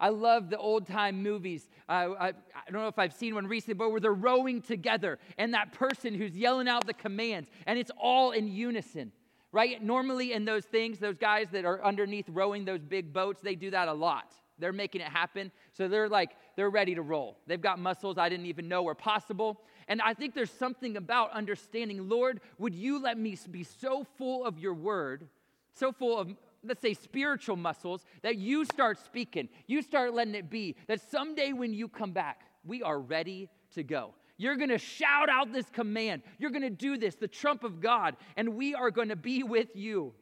I 0.00 0.10
love 0.10 0.48
the 0.48 0.56
old 0.56 0.86
time 0.86 1.22
movies. 1.22 1.68
Uh, 1.88 2.14
I, 2.18 2.28
I, 2.28 2.32
don't 2.70 2.80
know 2.80 2.88
if 2.88 2.98
I've 2.98 3.12
seen 3.12 3.34
one 3.34 3.46
recently, 3.46 3.74
but 3.74 3.90
where 3.90 4.00
they're 4.00 4.14
rowing 4.14 4.62
together 4.62 5.18
and 5.36 5.52
that 5.54 5.72
person 5.72 6.14
who's 6.14 6.36
yelling 6.36 6.68
out 6.68 6.86
the 6.86 6.94
commands 6.94 7.50
and 7.66 7.78
it's 7.78 7.90
all 7.98 8.30
in 8.30 8.46
unison, 8.46 9.12
right? 9.52 9.82
Normally, 9.82 10.32
in 10.32 10.44
those 10.44 10.64
things, 10.64 10.98
those 10.98 11.16
guys 11.16 11.48
that 11.52 11.64
are 11.64 11.82
underneath 11.84 12.26
rowing 12.28 12.64
those 12.64 12.82
big 12.82 13.12
boats, 13.12 13.40
they 13.42 13.54
do 13.54 13.70
that 13.70 13.88
a 13.88 13.92
lot. 13.92 14.32
They're 14.58 14.72
making 14.72 15.00
it 15.00 15.08
happen. 15.08 15.52
So 15.72 15.88
they're 15.88 16.08
like, 16.08 16.30
they're 16.56 16.70
ready 16.70 16.94
to 16.94 17.02
roll. 17.02 17.38
They've 17.46 17.60
got 17.60 17.78
muscles 17.78 18.18
I 18.18 18.28
didn't 18.28 18.46
even 18.46 18.68
know 18.68 18.82
were 18.82 18.94
possible. 18.94 19.60
And 19.86 20.02
I 20.02 20.14
think 20.14 20.34
there's 20.34 20.50
something 20.50 20.96
about 20.96 21.30
understanding, 21.32 22.08
Lord, 22.08 22.40
would 22.58 22.74
you 22.74 23.00
let 23.00 23.16
me 23.18 23.38
be 23.50 23.62
so 23.62 24.04
full 24.16 24.44
of 24.44 24.58
your 24.58 24.74
word, 24.74 25.28
so 25.72 25.92
full 25.92 26.18
of, 26.18 26.34
let's 26.64 26.82
say, 26.82 26.92
spiritual 26.92 27.56
muscles, 27.56 28.04
that 28.22 28.36
you 28.36 28.64
start 28.64 28.98
speaking, 28.98 29.48
you 29.66 29.80
start 29.80 30.12
letting 30.12 30.34
it 30.34 30.50
be, 30.50 30.76
that 30.88 31.00
someday 31.08 31.52
when 31.52 31.72
you 31.72 31.88
come 31.88 32.12
back, 32.12 32.42
we 32.64 32.82
are 32.82 32.98
ready 32.98 33.48
to 33.74 33.82
go. 33.82 34.12
You're 34.38 34.56
going 34.56 34.70
to 34.70 34.78
shout 34.78 35.28
out 35.28 35.52
this 35.52 35.68
command. 35.70 36.22
You're 36.38 36.50
going 36.50 36.62
to 36.62 36.70
do 36.70 36.96
this, 36.96 37.16
the 37.16 37.28
trump 37.28 37.64
of 37.64 37.80
God, 37.80 38.16
and 38.36 38.54
we 38.54 38.74
are 38.74 38.90
going 38.90 39.08
to 39.08 39.16
be 39.16 39.42
with 39.42 39.74
you 39.74 40.14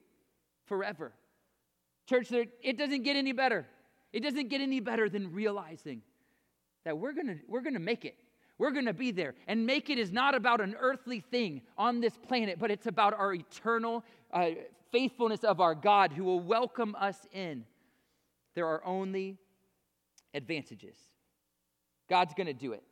forever. 0.65 1.13
Church, 2.09 2.33
it 2.33 2.79
doesn't 2.79 3.03
get 3.03 3.17
any 3.17 3.33
better. 3.33 3.67
It 4.13 4.21
doesn't 4.21 4.49
get 4.49 4.63
any 4.63 4.81
better 4.81 5.09
than 5.11 5.33
realizing 5.33 6.01
that 6.85 6.97
we're 6.97 7.13
going 7.13 7.27
to 7.27 7.37
we're 7.47 7.61
going 7.61 7.75
to 7.75 7.81
make 7.81 8.05
it. 8.05 8.17
We're 8.59 8.71
going 8.71 8.87
to 8.87 8.95
be 8.95 9.11
there. 9.11 9.35
And 9.47 9.67
make 9.67 9.91
it 9.91 9.99
is 9.99 10.11
not 10.11 10.35
about 10.35 10.63
an 10.63 10.77
earthly 10.79 11.21
thing 11.21 11.61
on 11.77 12.01
this 12.01 12.17
planet, 12.17 12.59
but 12.59 12.71
it's 12.71 12.87
about 12.87 13.13
our 13.13 13.35
eternal 13.35 14.03
uh, 14.33 14.51
faithfulness 14.93 15.45
of 15.45 15.61
our 15.61 15.75
God 15.75 16.13
who 16.13 16.25
will 16.25 16.41
welcome 16.41 16.97
us 16.99 17.27
in. 17.33 17.65
There 18.55 18.67
are 18.67 18.83
only 18.85 19.37
advantages. 20.33 20.97
God's 22.09 22.33
going 22.33 22.47
to 22.47 22.55
do 22.55 22.73
it. 22.73 22.83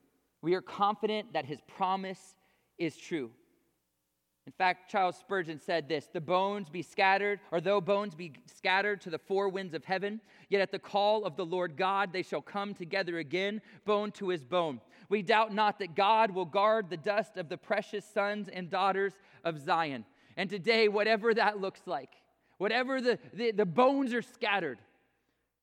We 0.45 0.53
are 0.53 0.61
confident 0.61 1.33
that 1.33 1.47
his 1.47 1.61
promise 1.63 2.37
is 2.77 2.95
true. 2.99 3.31
In 4.47 4.53
fact, 4.53 4.91
Charles 4.91 5.17
Spurgeon 5.17 5.59
said 5.59 5.89
this 5.89 6.11
The 6.13 6.21
bones 6.21 6.69
be 6.69 6.83
scattered, 6.83 7.41
or 7.51 7.63
though 7.63 7.81
bones 7.81 8.15
be 8.15 8.35
scattered 8.45 9.01
to 9.01 9.11
the 9.11 9.19
four 9.19 9.49
winds 9.49 9.73
of 9.73 9.87
heaven, 9.87 10.21
yet 10.51 10.61
at 10.61 10.71
the 10.71 10.79
call 10.79 11.25
of 11.25 11.37
the 11.37 11.47
Lord 11.47 11.79
God 11.79 12.13
they 12.13 12.23
shall 12.23 12.43
come 12.43 12.75
together 12.75 13.17
again, 13.17 13.63
bone 13.87 14.11
to 14.13 14.29
his 14.29 14.45
bone. 14.45 14.83
We 15.09 15.23
doubt 15.23 15.55
not 15.55 15.79
that 15.79 15.95
God 15.95 16.31
will 16.31 16.45
guard 16.45 16.91
the 16.91 16.99
dust 16.99 17.39
of 17.39 17.49
the 17.49 17.57
precious 17.57 18.05
sons 18.05 18.51
and 18.53 18.69
daughters 18.69 19.15
of 19.45 19.59
Zion. 19.59 20.05
And 20.37 20.51
today, 20.51 20.89
whatever 20.89 21.33
that 21.33 21.59
looks 21.59 21.81
like, 21.87 22.11
whatever 22.59 23.01
the, 23.01 23.19
the, 23.33 23.53
the 23.53 23.65
bones 23.65 24.13
are 24.13 24.21
scattered, 24.21 24.79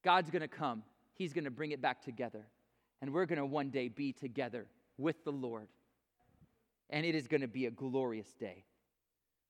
God's 0.03 0.31
gonna 0.31 0.47
come. 0.47 0.81
He's 1.13 1.33
gonna 1.33 1.51
bring 1.51 1.69
it 1.69 1.83
back 1.83 2.01
together. 2.01 2.47
And 3.01 3.13
we're 3.13 3.25
gonna 3.25 3.45
one 3.45 3.69
day 3.69 3.87
be 3.87 4.13
together 4.13 4.67
with 4.97 5.23
the 5.23 5.31
Lord. 5.31 5.67
And 6.89 7.05
it 7.05 7.15
is 7.15 7.27
gonna 7.27 7.47
be 7.47 7.65
a 7.65 7.71
glorious 7.71 8.33
day. 8.33 8.65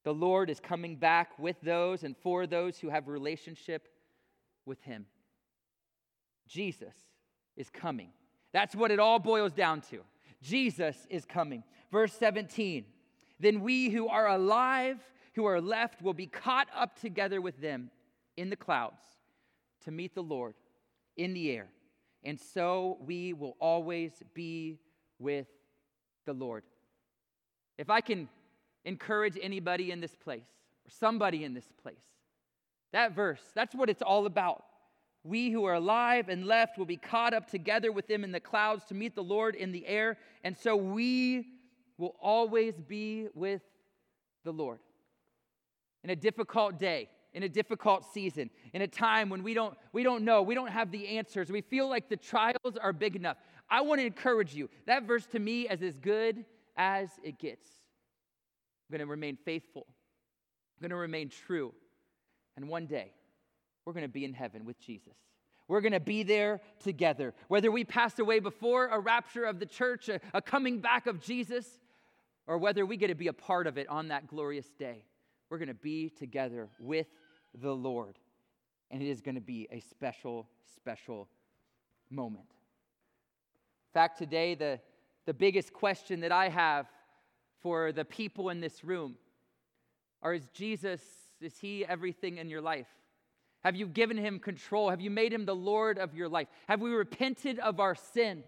The 0.04 0.14
Lord 0.14 0.50
is 0.50 0.60
coming 0.60 0.96
back 0.96 1.38
with 1.38 1.60
those 1.62 2.04
and 2.04 2.16
for 2.18 2.48
those 2.48 2.80
who 2.80 2.90
have 2.90 3.08
relationship 3.08 3.88
with 4.66 4.82
him. 4.82 5.06
Jesus 6.48 6.96
is 7.56 7.70
coming. 7.70 8.10
That's 8.52 8.76
what 8.76 8.92
it 8.92 9.00
all 9.00 9.20
boils 9.20 9.54
down 9.54 9.82
to. 9.92 10.02
Jesus 10.42 11.08
is 11.10 11.26
coming. 11.26 11.64
Verse 11.92 12.14
17 12.14 12.86
Then 13.40 13.62
we 13.62 13.90
who 13.90 14.08
are 14.08 14.28
alive, 14.28 15.00
who 15.36 15.46
are 15.46 15.62
left, 15.62 16.02
will 16.02 16.14
be 16.14 16.28
caught 16.28 16.68
up 16.76 17.00
together 17.00 17.42
with 17.42 17.60
them 17.62 17.92
in 18.38 18.50
the 18.50 18.56
clouds 18.56 19.02
to 19.86 19.92
meet 19.92 20.16
the 20.16 20.24
Lord 20.24 20.56
in 21.16 21.34
the 21.34 21.52
air. 21.52 21.68
And 22.24 22.40
so 22.40 22.98
we 23.02 23.34
will 23.34 23.56
always 23.60 24.12
be 24.34 24.80
with 25.20 25.48
the 26.26 26.34
Lord. 26.34 26.64
If 27.78 27.90
I 27.90 28.02
can 28.02 28.30
encourage 28.86 29.38
anybody 29.42 29.92
in 29.92 30.00
this 30.00 30.16
place 30.16 30.48
or 30.86 30.90
somebody 30.90 31.44
in 31.44 31.54
this 31.54 31.68
place. 31.82 31.96
That 32.94 33.14
verse, 33.16 33.42
that's 33.54 33.76
what 33.76 33.90
it's 33.90 34.02
all 34.02 34.26
about. 34.26 34.64
We 35.24 35.52
who 35.52 35.66
are 35.66 35.76
alive 35.76 36.30
and 36.30 36.46
left 36.46 36.78
will 36.78 36.86
be 36.86 36.98
caught 36.98 37.34
up 37.34 37.50
together 37.50 37.92
with 37.92 38.08
them 38.08 38.24
in 38.24 38.32
the 38.32 38.40
clouds 38.40 38.86
to 38.86 38.96
meet 38.96 39.16
the 39.16 39.24
Lord 39.24 39.56
in 39.56 39.72
the 39.72 39.86
air. 39.86 40.18
And 40.44 40.58
so 40.58 40.76
we 40.76 41.46
will 41.98 42.16
always 42.20 42.74
be 42.80 43.28
with 43.36 43.62
the 44.44 44.52
Lord. 44.52 44.80
In 46.04 46.10
a 46.10 46.16
difficult 46.16 46.80
day, 46.80 47.10
in 47.34 47.44
a 47.44 47.50
difficult 47.50 48.06
season, 48.14 48.50
in 48.74 48.82
a 48.82 48.88
time 48.88 49.30
when 49.30 49.44
we 49.44 49.54
don't, 49.54 49.78
we 49.94 50.04
don't 50.04 50.24
know, 50.24 50.42
we 50.42 50.56
don't 50.56 50.72
have 50.72 50.92
the 50.92 51.18
answers, 51.18 51.52
we 51.52 51.62
feel 51.62 51.88
like 51.88 52.10
the 52.10 52.18
trials 52.18 52.78
are 52.82 52.94
big 52.94 53.16
enough. 53.16 53.38
I 53.70 53.82
want 53.82 54.02
to 54.02 54.06
encourage 54.06 54.54
you. 54.54 54.70
That 54.86 55.04
verse 55.04 55.26
to 55.28 55.40
me 55.40 55.68
is 55.68 55.82
as 55.82 55.98
good 55.98 56.46
as 56.76 57.10
it 57.24 57.40
gets. 57.40 57.68
I'm 58.90 58.98
going 58.98 59.08
to 59.08 59.10
remain 59.10 59.38
faithful. 59.46 59.86
I'm 59.88 60.82
going 60.82 60.90
to 60.90 60.98
remain 60.98 61.30
true. 61.30 61.74
And 62.58 62.68
one 62.68 62.86
day, 62.86 63.14
we're 63.86 63.94
going 63.94 64.04
to 64.04 64.10
be 64.10 64.26
in 64.26 64.34
heaven 64.34 64.66
with 64.66 64.80
Jesus. 64.80 65.14
We're 65.68 65.82
going 65.82 65.94
to 65.94 66.02
be 66.02 66.24
there 66.24 66.60
together. 66.84 67.34
Whether 67.48 67.72
we 67.72 67.86
pass 67.86 68.20
away 68.20 68.40
before 68.40 68.88
a 68.88 69.00
rapture 69.00 69.46
of 69.46 69.60
the 69.60 69.66
church, 69.66 70.10
a, 70.10 70.20
a 70.34 70.42
coming 70.42 70.80
back 70.80 71.08
of 71.08 71.22
Jesus, 71.22 71.66
or 72.46 72.58
whether 72.58 72.86
we 72.86 72.98
get 72.98 73.08
to 73.08 73.16
be 73.16 73.28
a 73.28 73.34
part 73.34 73.68
of 73.68 73.78
it 73.78 73.88
on 73.88 74.10
that 74.10 74.28
glorious 74.28 74.68
day, 74.78 75.06
we're 75.50 75.60
going 75.60 75.70
to 75.70 75.74
be 75.74 76.10
together 76.10 76.70
with 76.80 77.08
the 77.54 77.74
Lord. 77.74 78.18
And 78.90 79.02
it 79.02 79.10
is 79.10 79.22
going 79.22 79.36
to 79.36 79.42
be 79.42 79.68
a 79.72 79.80
special, 79.80 80.48
special 80.76 81.28
moment. 82.10 82.46
In 82.50 83.94
fact, 83.94 84.18
today, 84.18 84.56
the, 84.56 84.80
the 85.26 85.34
biggest 85.34 85.74
question 85.74 86.22
that 86.22 86.32
I 86.32 86.50
have 86.50 86.88
for 87.62 87.92
the 87.92 88.06
people 88.06 88.50
in 88.50 88.60
this 88.60 88.84
room? 88.84 89.16
are 90.22 90.34
is 90.34 90.48
Jesus, 90.54 91.02
is 91.40 91.58
he 91.60 91.86
everything 91.86 92.38
in 92.38 92.50
your 92.50 92.62
life? 92.62 92.88
Have 93.64 93.76
you 93.76 93.88
given 93.88 94.18
him 94.18 94.40
control? 94.40 94.90
Have 94.90 95.02
you 95.02 95.10
made 95.10 95.34
him 95.34 95.46
the 95.46 95.56
Lord 95.56 95.98
of 95.98 96.16
your 96.16 96.30
life? 96.30 96.48
Have 96.68 96.82
we 96.82 96.92
repented 96.92 97.60
of 97.60 97.80
our 97.80 97.96
sin? 97.96 98.44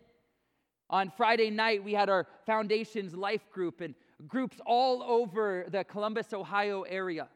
On 0.90 1.12
Friday 1.16 1.50
night, 1.50 1.84
we 1.84 1.94
had 1.94 2.10
our 2.10 2.28
Foundations 2.46 3.16
Life 3.16 3.50
group 3.52 3.82
and 3.82 3.96
groups 4.28 4.58
all 4.66 5.02
over 5.04 5.66
the 5.70 5.84
Columbus, 5.84 6.34
Ohio 6.34 6.84
area. 6.84 7.28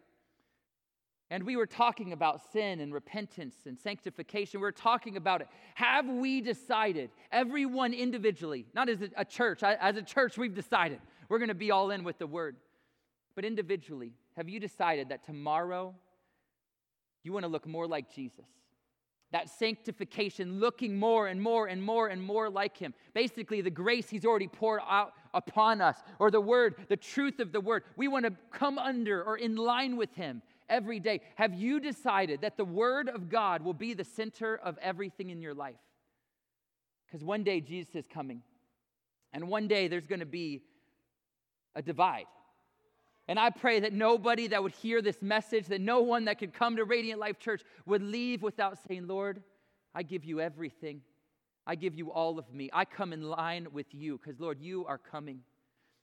And 1.29 1.43
we 1.43 1.57
were 1.57 1.65
talking 1.65 2.13
about 2.13 2.41
sin 2.53 2.79
and 2.79 2.93
repentance 2.93 3.55
and 3.65 3.77
sanctification. 3.77 4.61
We 4.61 4.65
were 4.65 4.71
talking 4.71 5.17
about 5.17 5.41
it. 5.41 5.47
Have 5.75 6.07
we 6.07 6.39
decided, 6.39 7.09
everyone 7.31 7.93
individually, 7.93 8.65
not 8.73 8.87
as 8.87 8.99
a 9.15 9.25
church, 9.25 9.61
as 9.61 9.97
a 9.97 10.01
church, 10.01 10.37
we've 10.37 10.55
decided 10.55 11.01
we're 11.27 11.39
going 11.39 11.49
to 11.49 11.55
be 11.55 11.71
all 11.71 11.91
in 11.91 12.05
with 12.05 12.17
the 12.17 12.27
word. 12.27 12.55
But 13.35 13.43
individually, 13.43 14.13
have 14.37 14.47
you 14.47 14.59
decided 14.59 15.09
that 15.09 15.25
tomorrow 15.25 15.93
you 17.23 17.33
want 17.33 17.43
to 17.43 17.49
look 17.49 17.67
more 17.67 17.87
like 17.87 18.13
Jesus? 18.13 18.45
That 19.33 19.49
sanctification, 19.49 20.61
looking 20.61 20.97
more 20.97 21.27
and 21.27 21.41
more 21.41 21.67
and 21.67 21.83
more 21.83 22.07
and 22.07 22.23
more 22.23 22.49
like 22.49 22.77
Him. 22.77 22.93
Basically, 23.13 23.59
the 23.59 23.69
grace 23.69 24.09
He's 24.09 24.23
already 24.23 24.47
poured 24.47 24.79
out 24.89 25.11
upon 25.33 25.81
us, 25.81 25.97
or 26.17 26.31
the 26.31 26.39
Word, 26.39 26.75
the 26.87 26.95
truth 26.95 27.41
of 27.41 27.51
the 27.51 27.59
Word. 27.59 27.83
We 27.97 28.07
want 28.07 28.25
to 28.25 28.33
come 28.51 28.79
under 28.79 29.21
or 29.21 29.37
in 29.37 29.57
line 29.57 29.97
with 29.97 30.15
Him 30.15 30.41
every 30.69 30.99
day. 30.99 31.21
Have 31.35 31.53
you 31.53 31.79
decided 31.79 32.41
that 32.41 32.57
the 32.57 32.65
Word 32.65 33.09
of 33.09 33.29
God 33.29 33.61
will 33.61 33.73
be 33.73 33.93
the 33.93 34.03
center 34.03 34.55
of 34.55 34.77
everything 34.81 35.29
in 35.29 35.41
your 35.41 35.53
life? 35.53 35.75
Because 37.05 37.23
one 37.23 37.43
day 37.43 37.61
Jesus 37.61 37.95
is 37.95 38.07
coming, 38.07 38.41
and 39.33 39.47
one 39.47 39.67
day 39.67 39.87
there's 39.87 40.07
going 40.07 40.19
to 40.19 40.25
be 40.25 40.61
a 41.75 41.81
divide. 41.81 42.25
And 43.29 43.37
I 43.37 43.49
pray 43.49 43.81
that 43.81 43.93
nobody 43.93 44.47
that 44.47 44.63
would 44.63 44.71
hear 44.71 45.01
this 45.01 45.21
message, 45.21 45.67
that 45.67 45.81
no 45.81 46.01
one 46.01 46.25
that 46.25 46.39
could 46.39 46.53
come 46.53 46.77
to 46.77 46.85
Radiant 46.85 47.19
Life 47.19 47.39
Church 47.39 47.61
would 47.85 48.01
leave 48.01 48.41
without 48.41 48.77
saying, 48.87 49.07
Lord, 49.07 49.43
I 49.93 50.03
give 50.03 50.23
you 50.23 50.39
everything. 50.39 51.01
I 51.65 51.75
give 51.75 51.95
you 51.95 52.11
all 52.11 52.39
of 52.39 52.53
me. 52.53 52.69
I 52.71 52.85
come 52.85 53.11
in 53.11 53.23
line 53.23 53.67
with 53.73 53.87
you 53.93 54.17
because, 54.17 54.39
Lord, 54.39 54.61
you 54.61 54.85
are 54.85 54.97
coming. 54.97 55.41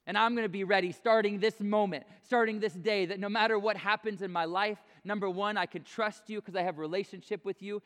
And 0.07 0.19
I'm 0.19 0.35
going 0.35 0.45
to 0.45 0.51
be 0.51 0.65
ready 0.65 0.93
starting 0.93 1.39
this 1.39 1.61
moment, 1.61 2.05
starting 2.25 2.61
this 2.61 2.75
day, 2.75 3.07
that 3.07 3.19
no 3.19 3.29
matter 3.29 3.59
what 3.59 3.77
happens 3.77 4.21
in 4.21 4.31
my 4.31 4.45
life, 4.45 4.79
number 5.03 5.31
one, 5.31 5.57
I 5.57 5.67
can 5.67 5.83
trust 5.83 6.29
you 6.29 6.41
because 6.41 6.57
I 6.57 6.63
have 6.63 6.79
relationship 6.79 7.45
with 7.45 7.63
you. 7.63 7.83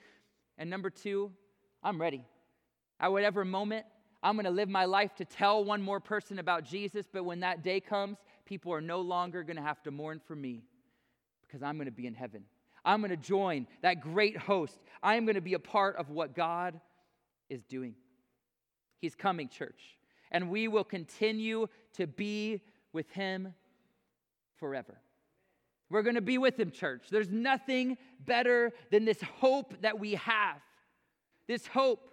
And 0.57 0.69
number 0.69 0.91
two, 0.91 1.31
I'm 1.83 2.01
ready. 2.01 2.25
At 2.99 3.13
whatever 3.13 3.45
moment, 3.45 3.87
I'm 4.23 4.35
going 4.35 4.47
to 4.47 4.51
live 4.51 4.69
my 4.69 4.85
life 4.85 5.15
to 5.17 5.25
tell 5.25 5.65
one 5.65 5.81
more 5.81 6.01
person 6.01 6.41
about 6.41 6.65
Jesus, 6.65 7.07
but 7.13 7.25
when 7.25 7.41
that 7.41 7.63
day 7.63 7.79
comes, 7.79 8.19
people 8.45 8.73
are 8.73 8.81
no 8.81 9.01
longer 9.01 9.45
going 9.45 9.57
to 9.57 9.63
have 9.63 9.83
to 9.85 9.93
mourn 9.93 10.21
for 10.27 10.35
me 10.35 10.65
because 11.47 11.63
I'm 11.63 11.77
going 11.77 11.87
to 11.87 11.93
be 11.93 12.07
in 12.07 12.15
heaven. 12.15 12.43
I'm 12.85 13.01
going 13.01 13.11
to 13.11 13.17
join 13.17 13.67
that 13.83 14.01
great 14.01 14.37
host. 14.37 14.79
I'm 15.03 15.25
going 15.25 15.37
to 15.37 15.41
be 15.41 15.55
a 15.55 15.59
part 15.61 15.97
of 15.97 16.11
what 16.11 16.35
God 16.35 16.81
is 17.49 17.63
doing. 17.63 17.95
He's 19.01 19.15
coming, 19.15 19.49
church, 19.49 19.98
and 20.31 20.51
we 20.51 20.69
will 20.69 20.85
continue 20.85 21.67
to 21.95 22.07
be 22.07 22.61
with 22.93 23.11
Him 23.11 23.55
forever. 24.57 25.01
We're 25.91 26.03
going 26.03 26.17
to 26.17 26.21
be 26.21 26.39
with 26.39 26.59
Him, 26.59 26.71
church. 26.71 27.05
There's 27.11 27.31
nothing 27.31 27.97
better 28.25 28.73
than 28.91 29.05
this 29.05 29.21
hope 29.23 29.81
that 29.83 29.99
we 29.99 30.15
have 30.17 30.61
This 31.49 31.67
hope 31.67 32.11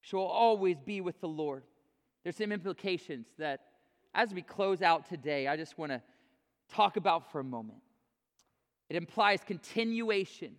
shall 0.00 0.20
always 0.20 0.78
be 0.80 1.00
with 1.02 1.20
the 1.20 1.28
Lord. 1.28 1.64
There's 2.22 2.36
some 2.36 2.52
implications 2.52 3.26
that, 3.38 3.60
as 4.14 4.32
we 4.32 4.40
close 4.40 4.80
out 4.80 5.08
today, 5.08 5.48
I 5.48 5.56
just 5.56 5.76
want 5.76 5.92
to 5.92 6.00
talk 6.70 6.96
about 6.96 7.30
for 7.30 7.40
a 7.40 7.44
moment. 7.44 7.80
It 8.88 8.96
implies 8.96 9.40
continuation 9.44 10.52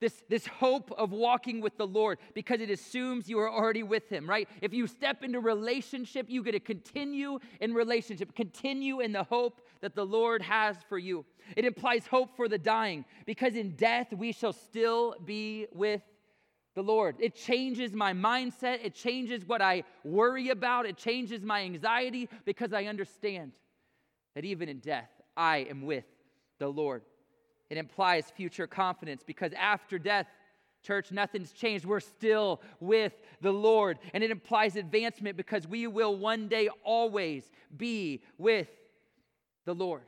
this, 0.00 0.22
this 0.28 0.46
hope 0.46 0.92
of 0.96 1.12
walking 1.12 1.60
with 1.60 1.76
the 1.76 1.86
Lord 1.86 2.18
because 2.34 2.60
it 2.60 2.70
assumes 2.70 3.28
you 3.28 3.38
are 3.40 3.50
already 3.50 3.82
with 3.82 4.08
Him, 4.08 4.28
right? 4.28 4.48
If 4.62 4.72
you 4.72 4.86
step 4.86 5.24
into 5.24 5.40
relationship, 5.40 6.26
you 6.28 6.42
get 6.42 6.52
to 6.52 6.60
continue 6.60 7.38
in 7.60 7.74
relationship, 7.74 8.34
continue 8.34 9.00
in 9.00 9.12
the 9.12 9.24
hope 9.24 9.60
that 9.80 9.94
the 9.94 10.06
Lord 10.06 10.42
has 10.42 10.76
for 10.88 10.98
you. 10.98 11.24
It 11.56 11.64
implies 11.64 12.06
hope 12.06 12.36
for 12.36 12.48
the 12.48 12.58
dying 12.58 13.04
because 13.26 13.54
in 13.54 13.70
death 13.76 14.12
we 14.12 14.32
shall 14.32 14.52
still 14.52 15.16
be 15.24 15.66
with 15.72 16.02
the 16.74 16.82
Lord. 16.82 17.16
It 17.18 17.34
changes 17.34 17.92
my 17.92 18.12
mindset, 18.12 18.84
it 18.84 18.94
changes 18.94 19.44
what 19.44 19.60
I 19.60 19.82
worry 20.04 20.50
about, 20.50 20.86
it 20.86 20.96
changes 20.96 21.42
my 21.42 21.62
anxiety 21.62 22.28
because 22.44 22.72
I 22.72 22.84
understand 22.84 23.52
that 24.36 24.44
even 24.44 24.68
in 24.68 24.78
death 24.78 25.10
I 25.36 25.58
am 25.68 25.82
with 25.82 26.04
the 26.60 26.68
Lord. 26.68 27.02
It 27.70 27.76
implies 27.76 28.30
future 28.30 28.66
confidence 28.66 29.22
because 29.26 29.52
after 29.52 29.98
death, 29.98 30.26
church, 30.82 31.12
nothing's 31.12 31.52
changed. 31.52 31.84
We're 31.84 32.00
still 32.00 32.62
with 32.80 33.12
the 33.40 33.52
Lord. 33.52 33.98
And 34.14 34.24
it 34.24 34.30
implies 34.30 34.76
advancement 34.76 35.36
because 35.36 35.66
we 35.66 35.86
will 35.86 36.16
one 36.16 36.48
day 36.48 36.68
always 36.84 37.50
be 37.76 38.22
with 38.38 38.68
the 39.64 39.74
Lord. 39.74 40.02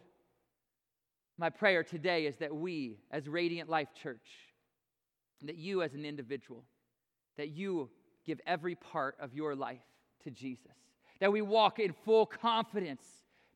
My 1.39 1.51
prayer 1.51 1.83
today 1.83 2.27
is 2.27 2.37
that 2.37 2.55
we, 2.55 2.99
as 3.11 3.29
Radiant 3.29 3.69
Life 3.69 3.89
Church, 3.95 4.27
that 5.43 5.57
you 5.57 5.83
as 5.83 5.95
an 5.95 6.05
individual, 6.05 6.65
that 7.37 7.49
you 7.49 7.89
give 8.27 8.41
every 8.47 8.75
part 8.75 9.17
of 9.21 9.35
your 9.35 9.55
life 9.55 9.81
to 10.25 10.31
Jesus, 10.31 10.73
that 11.19 11.33
we 11.33 11.41
walk 11.41 11.79
in 11.79 11.95
full 12.05 12.27
confidence 12.27 13.03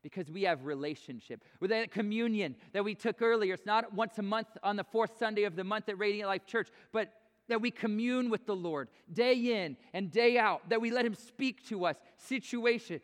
because 0.05 0.29
we 0.29 0.43
have 0.43 0.67
relationship. 0.67 1.43
With 1.59 1.71
that 1.71 1.89
communion 1.89 2.55
that 2.73 2.83
we 2.83 2.93
took 2.93 3.23
earlier, 3.23 3.55
it's 3.55 3.65
not 3.65 3.91
once 3.91 4.19
a 4.19 4.21
month 4.21 4.49
on 4.61 4.75
the 4.75 4.83
fourth 4.83 5.17
Sunday 5.17 5.45
of 5.45 5.55
the 5.55 5.63
month 5.63 5.89
at 5.89 5.97
Radiant 5.97 6.29
Life 6.29 6.45
Church, 6.45 6.67
but 6.91 7.11
that 7.47 7.59
we 7.59 7.71
commune 7.71 8.29
with 8.29 8.45
the 8.45 8.55
Lord 8.55 8.89
day 9.11 9.33
in 9.63 9.75
and 9.95 10.11
day 10.11 10.37
out, 10.37 10.69
that 10.69 10.79
we 10.79 10.91
let 10.91 11.07
Him 11.07 11.15
speak 11.15 11.67
to 11.69 11.85
us, 11.87 11.95
situation, 12.17 13.01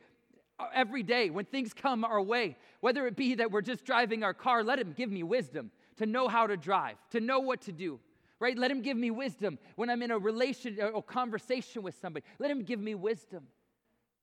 every 0.75 1.01
day 1.01 1.31
when 1.31 1.45
things 1.45 1.73
come 1.73 2.05
our 2.05 2.21
way, 2.21 2.55
whether 2.81 3.07
it 3.07 3.15
be 3.15 3.33
that 3.33 3.49
we're 3.49 3.61
just 3.61 3.83
driving 3.83 4.23
our 4.23 4.35
car, 4.35 4.63
let 4.63 4.77
Him 4.77 4.93
give 4.95 5.09
me 5.09 5.23
wisdom 5.23 5.71
to 5.97 6.05
know 6.05 6.27
how 6.27 6.45
to 6.45 6.55
drive, 6.55 6.97
to 7.13 7.19
know 7.19 7.39
what 7.39 7.61
to 7.61 7.71
do. 7.71 7.99
Right? 8.39 8.55
Let 8.55 8.69
him 8.69 8.81
give 8.81 8.97
me 8.97 9.11
wisdom 9.11 9.59
when 9.75 9.89
I'm 9.91 10.01
in 10.01 10.09
a 10.09 10.17
relation 10.17 10.79
or 10.81 11.03
conversation 11.03 11.83
with 11.83 11.95
somebody. 11.99 12.25
Let 12.39 12.49
him 12.49 12.63
give 12.63 12.79
me 12.79 12.95
wisdom 12.95 13.43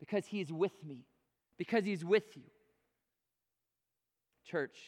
because 0.00 0.26
he's 0.26 0.52
with 0.52 0.72
me, 0.84 1.04
because 1.56 1.84
he's 1.84 2.04
with 2.04 2.36
you. 2.36 2.42
Church, 4.50 4.78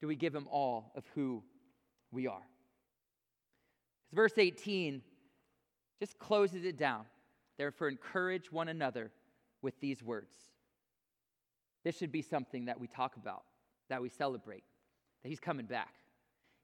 do 0.00 0.06
we 0.06 0.16
give 0.16 0.34
him 0.34 0.46
all 0.50 0.92
of 0.96 1.04
who 1.14 1.42
we 2.10 2.26
are? 2.26 2.42
Verse 4.12 4.32
18 4.36 5.02
just 6.00 6.18
closes 6.18 6.64
it 6.64 6.78
down. 6.78 7.04
Therefore, 7.58 7.88
encourage 7.88 8.50
one 8.50 8.68
another 8.68 9.10
with 9.60 9.78
these 9.80 10.02
words. 10.02 10.34
This 11.84 11.98
should 11.98 12.10
be 12.10 12.22
something 12.22 12.64
that 12.66 12.80
we 12.80 12.86
talk 12.86 13.16
about, 13.16 13.42
that 13.90 14.00
we 14.00 14.08
celebrate, 14.08 14.64
that 15.22 15.28
he's 15.28 15.40
coming 15.40 15.66
back. 15.66 15.94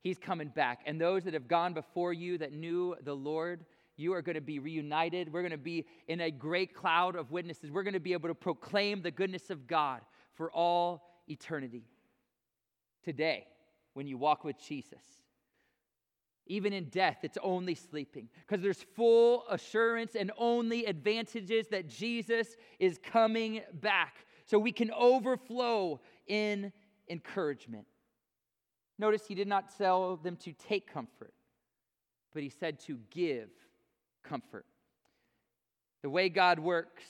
He's 0.03 0.19
coming 0.19 0.49
back. 0.49 0.81
And 0.87 0.99
those 0.99 1.25
that 1.25 1.35
have 1.35 1.49
gone 1.49 1.75
before 1.75 2.15
you 2.15 2.39
that 2.39 2.53
knew 2.53 2.97
the 3.03 3.15
Lord, 3.15 3.67
you 3.97 4.15
are 4.15 4.23
going 4.23 4.37
to 4.37 4.41
be 4.41 4.59
reunited. 4.59 5.31
We're 5.31 5.43
going 5.43 5.51
to 5.51 5.59
be 5.59 5.85
in 6.09 6.23
a 6.23 6.31
great 6.31 6.75
cloud 6.75 7.15
of 7.15 7.31
witnesses. 7.31 7.71
We're 7.71 7.83
going 7.83 7.95
to 7.95 8.01
be 8.01 8.15
able 8.15 8.29
to 8.31 8.35
proclaim 8.35 9.03
the 9.03 9.11
goodness 9.11 9.51
of 9.51 9.67
God 9.67 10.01
for 10.35 10.51
all 10.51 11.03
eternity 11.29 11.85
today 13.07 13.47
when 13.95 14.09
you 14.09 14.19
walk 14.19 14.45
with 14.45 14.57
Jesus. 14.59 15.01
Even 16.49 16.73
in 16.73 16.89
death, 16.91 17.19
it's 17.23 17.39
only 17.43 17.75
sleeping 17.75 18.29
because 18.41 18.63
there's 18.63 18.85
full 18.95 19.45
assurance 19.49 20.17
and 20.17 20.33
only 20.37 20.85
advantages 20.87 21.67
that 21.69 21.89
Jesus 21.89 22.57
is 22.79 22.99
coming 22.99 23.63
back. 23.75 24.27
So 24.45 24.59
we 24.59 24.73
can 24.73 24.91
overflow 24.91 26.01
in 26.27 26.73
encouragement. 27.09 27.87
Notice 28.99 29.27
he 29.27 29.35
did 29.35 29.49
not 29.49 29.77
tell 29.77 30.17
them 30.17 30.37
to 30.37 30.53
take 30.53 30.93
comfort, 30.93 31.35
but 32.35 32.43
he 32.43 32.49
said 32.49 32.81
to 32.81 32.99
give 33.11 33.51
comfort. 34.25 34.67
The 36.03 36.11
way 36.11 36.29
God 36.29 36.59
works 36.59 37.05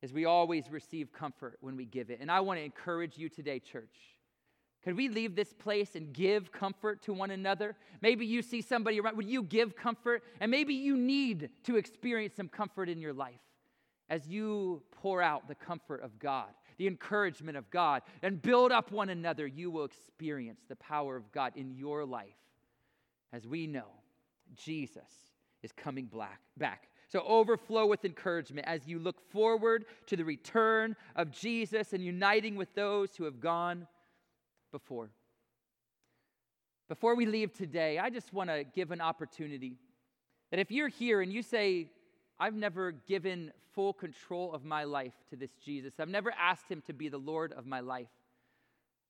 is 0.00 0.12
we 0.12 0.24
always 0.26 0.70
receive 0.70 1.12
comfort 1.12 1.58
when 1.60 1.76
we 1.76 1.84
give 1.84 2.10
it. 2.10 2.18
And 2.20 2.30
I 2.30 2.40
want 2.40 2.58
to 2.60 2.64
encourage 2.64 3.18
you 3.18 3.28
today, 3.28 3.58
church 3.58 4.17
could 4.84 4.96
we 4.96 5.08
leave 5.08 5.34
this 5.34 5.52
place 5.52 5.96
and 5.96 6.12
give 6.12 6.52
comfort 6.52 7.02
to 7.02 7.12
one 7.12 7.30
another? 7.30 7.74
Maybe 8.00 8.24
you 8.24 8.42
see 8.42 8.62
somebody 8.62 9.00
around. 9.00 9.16
Would 9.16 9.28
you 9.28 9.42
give 9.42 9.74
comfort? 9.74 10.22
And 10.40 10.50
maybe 10.50 10.74
you 10.74 10.96
need 10.96 11.50
to 11.64 11.76
experience 11.76 12.36
some 12.36 12.48
comfort 12.48 12.88
in 12.88 13.00
your 13.00 13.12
life 13.12 13.40
as 14.08 14.26
you 14.28 14.82
pour 14.92 15.20
out 15.20 15.48
the 15.48 15.54
comfort 15.54 16.02
of 16.02 16.18
God, 16.18 16.48
the 16.78 16.86
encouragement 16.86 17.56
of 17.56 17.68
God, 17.70 18.02
and 18.22 18.40
build 18.40 18.72
up 18.72 18.92
one 18.92 19.10
another. 19.10 19.46
You 19.46 19.70
will 19.70 19.84
experience 19.84 20.60
the 20.68 20.76
power 20.76 21.16
of 21.16 21.30
God 21.32 21.52
in 21.56 21.74
your 21.74 22.04
life 22.04 22.28
as 23.32 23.46
we 23.46 23.66
know 23.66 23.88
Jesus 24.56 25.32
is 25.62 25.72
coming 25.72 26.06
black, 26.06 26.40
back. 26.56 26.88
So 27.08 27.20
overflow 27.26 27.86
with 27.86 28.04
encouragement 28.04 28.66
as 28.66 28.86
you 28.86 28.98
look 28.98 29.20
forward 29.30 29.86
to 30.06 30.16
the 30.16 30.24
return 30.24 30.94
of 31.16 31.30
Jesus 31.30 31.92
and 31.92 32.04
uniting 32.04 32.54
with 32.54 32.74
those 32.74 33.16
who 33.16 33.24
have 33.24 33.40
gone 33.40 33.86
before. 34.70 35.10
Before 36.88 37.14
we 37.14 37.26
leave 37.26 37.52
today, 37.52 37.98
I 37.98 38.08
just 38.10 38.32
want 38.32 38.48
to 38.50 38.64
give 38.64 38.90
an 38.90 39.00
opportunity 39.00 39.76
that 40.50 40.58
if 40.58 40.70
you're 40.70 40.88
here 40.88 41.20
and 41.20 41.32
you 41.32 41.42
say, 41.42 41.90
I've 42.40 42.54
never 42.54 42.92
given 42.92 43.52
full 43.74 43.92
control 43.92 44.54
of 44.54 44.64
my 44.64 44.84
life 44.84 45.12
to 45.30 45.36
this 45.36 45.50
Jesus, 45.64 45.94
I've 45.98 46.08
never 46.08 46.32
asked 46.38 46.70
him 46.70 46.82
to 46.86 46.92
be 46.92 47.08
the 47.08 47.18
Lord 47.18 47.52
of 47.52 47.66
my 47.66 47.80
life. 47.80 48.08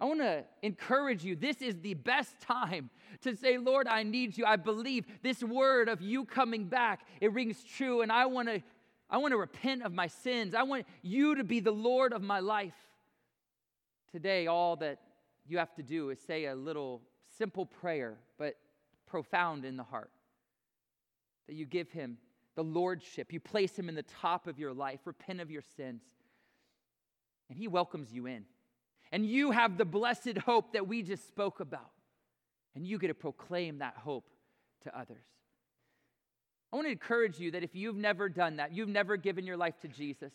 I 0.01 0.05
want 0.05 0.21
to 0.21 0.45
encourage 0.63 1.25
you. 1.25 1.35
This 1.35 1.61
is 1.61 1.81
the 1.81 1.95
best 1.95 2.41
time 2.41 2.91
to 3.23 3.37
say, 3.37 3.59
Lord, 3.59 3.89
I 3.89 4.05
need 4.05 4.39
you. 4.39 4.45
I 4.45 4.57
believe 4.57 5.05
this 5.23 5.43
word 5.43 5.89
of 5.89 6.01
you 6.01 6.25
coming 6.25 6.65
back, 6.65 7.01
it 7.21 7.33
rings 7.33 7.63
true. 7.65 8.03
And 8.03 8.13
I 8.13 8.27
want 8.27 8.49
to, 8.49 8.63
I 9.11 9.19
want 9.19 9.33
to 9.33 9.39
repent 9.39 9.83
of 9.83 9.93
my 9.93 10.07
sins. 10.07 10.55
I 10.55 10.63
want 10.63 10.87
you 11.03 11.35
to 11.37 11.45
be 11.45 11.61
the 11.61 11.73
Lord 11.73 12.13
of 12.13 12.23
my 12.23 12.41
life. 12.41 12.75
Today, 14.13 14.47
all 14.47 14.77
that 14.77 14.99
you 15.49 15.59
have 15.59 15.75
to 15.75 15.83
do 15.83 16.11
is 16.11 16.19
say 16.21 16.47
a 16.47 16.55
little 16.55 17.03
simple 17.37 17.67
prayer, 17.67 18.19
but 18.39 18.55
profound 19.07 19.65
in 19.65 19.77
the 19.77 19.83
heart. 19.83 20.11
That 21.47 21.55
you 21.55 21.65
give 21.65 21.91
him 21.91 22.19
the 22.55 22.65
lordship, 22.65 23.33
you 23.33 23.41
place 23.41 23.79
him 23.79 23.89
in 23.89 23.95
the 23.95 24.03
top 24.03 24.47
of 24.47 24.59
your 24.59 24.73
life, 24.73 25.01
repent 25.05 25.41
of 25.41 25.51
your 25.51 25.63
sins, 25.77 26.03
and 27.49 27.57
he 27.57 27.69
welcomes 27.69 28.13
you 28.13 28.27
in. 28.27 28.45
And 29.13 29.25
you 29.25 29.53
have 29.53 29.79
the 29.79 29.85
blessed 29.85 30.39
hope 30.45 30.73
that 30.73 30.87
we 30.87 31.03
just 31.03 31.27
spoke 31.27 31.61
about, 31.61 31.91
and 32.75 32.87
you 32.87 32.99
get 32.99 33.09
to 33.09 33.15
proclaim 33.15 33.79
that 33.79 33.97
hope 33.97 34.29
to 34.83 34.99
others. 34.99 35.25
I 36.73 36.77
want 36.77 36.87
to 36.87 36.93
encourage 36.93 37.39
you 37.39 37.53
that 37.53 37.63
if 37.63 37.75
you've 37.75 37.97
never 37.97 38.29
done 38.29 38.57
that, 38.57 38.75
you've 38.75 38.89
never 38.89 39.17
given 39.17 39.47
your 39.47 39.57
life 39.57 39.79
to 39.81 39.89
Jesus, 39.89 40.33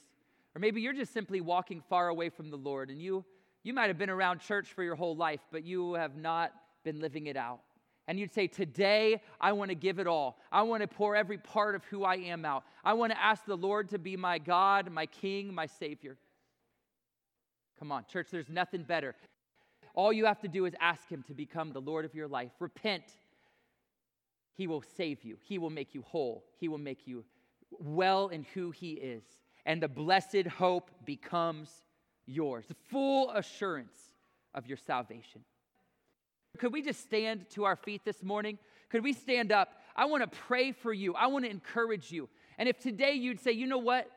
or 0.56 0.60
maybe 0.60 0.82
you're 0.82 0.94
just 0.94 1.14
simply 1.14 1.42
walking 1.42 1.82
far 1.90 2.08
away 2.08 2.30
from 2.30 2.50
the 2.50 2.58
Lord 2.58 2.90
and 2.90 3.02
you 3.02 3.26
you 3.64 3.74
might 3.74 3.88
have 3.88 3.98
been 3.98 4.10
around 4.10 4.40
church 4.40 4.74
for 4.74 4.84
your 4.84 4.96
whole 4.96 5.16
life, 5.16 5.40
but 5.52 5.64
you 5.64 5.94
have 5.94 6.16
not 6.16 6.52
been 6.84 7.00
living 7.00 7.28
it 7.28 7.38
out. 7.38 7.62
And 8.08 8.20
you'd 8.20 8.34
say, 8.34 8.48
Today, 8.48 9.22
I 9.40 9.54
want 9.54 9.70
to 9.70 9.76
give 9.76 10.00
it 10.00 10.08
all. 10.08 10.38
I 10.52 10.64
want 10.64 10.82
to 10.82 10.88
pour 10.88 11.16
every 11.16 11.38
part 11.38 11.76
of 11.76 11.86
who 11.86 12.04
I 12.04 12.16
am 12.16 12.44
out. 12.44 12.66
I 12.84 12.94
want 12.94 13.14
to 13.14 13.22
ask 13.22 13.46
the 13.46 13.56
Lord 13.56 13.90
to 13.90 14.00
be 14.00 14.18
my 14.18 14.38
God, 14.38 14.92
my 14.92 15.06
King, 15.06 15.54
my 15.54 15.66
Savior. 15.66 16.18
Come 17.80 17.92
on, 17.92 18.06
church, 18.12 18.28
there's 18.32 18.50
nothing 18.50 18.84
better. 18.84 19.16
All 19.94 20.12
you 20.12 20.26
have 20.26 20.40
to 20.42 20.48
do 20.48 20.66
is 20.66 20.74
ask 20.80 21.08
Him 21.08 21.24
to 21.28 21.34
become 21.34 21.72
the 21.72 21.82
Lord 21.82 22.04
of 22.04 22.14
your 22.16 22.28
life. 22.28 22.52
Repent. 22.60 23.04
He 24.56 24.68
will 24.68 24.84
save 24.98 25.24
you, 25.24 25.38
He 25.42 25.58
will 25.58 25.70
make 25.70 25.96
you 25.96 26.02
whole, 26.02 26.44
He 26.60 26.68
will 26.68 26.78
make 26.78 27.08
you 27.08 27.24
well 27.80 28.28
in 28.28 28.46
who 28.54 28.72
He 28.72 28.92
is. 28.94 29.24
And 29.66 29.82
the 29.82 29.88
blessed 29.88 30.48
hope 30.48 30.92
becomes 31.06 31.83
yours, 32.26 32.66
the 32.68 32.76
full 32.90 33.32
assurance 33.32 33.98
of 34.54 34.68
your 34.68 34.78
salvation. 34.78 35.42
Could 36.58 36.72
we 36.72 36.82
just 36.82 37.02
stand 37.02 37.50
to 37.52 37.64
our 37.64 37.76
feet 37.76 38.02
this 38.06 38.22
morning? 38.22 38.58
Could 38.90 39.04
we 39.04 39.14
stand 39.14 39.52
up? 39.52 39.70
I 39.96 40.06
want 40.06 40.30
to 40.30 40.40
pray 40.40 40.72
for 40.72 40.94
you. 40.94 41.16
I 41.16 41.28
want 41.28 41.46
to 41.46 41.52
encourage 41.52 42.12
you. 42.12 42.30
And 42.58 42.70
if 42.70 42.80
today 42.80 43.14
you'd 43.14 43.40
say, 43.40 43.52
you 43.52 43.68
know 43.68 43.80
what? 43.80 44.10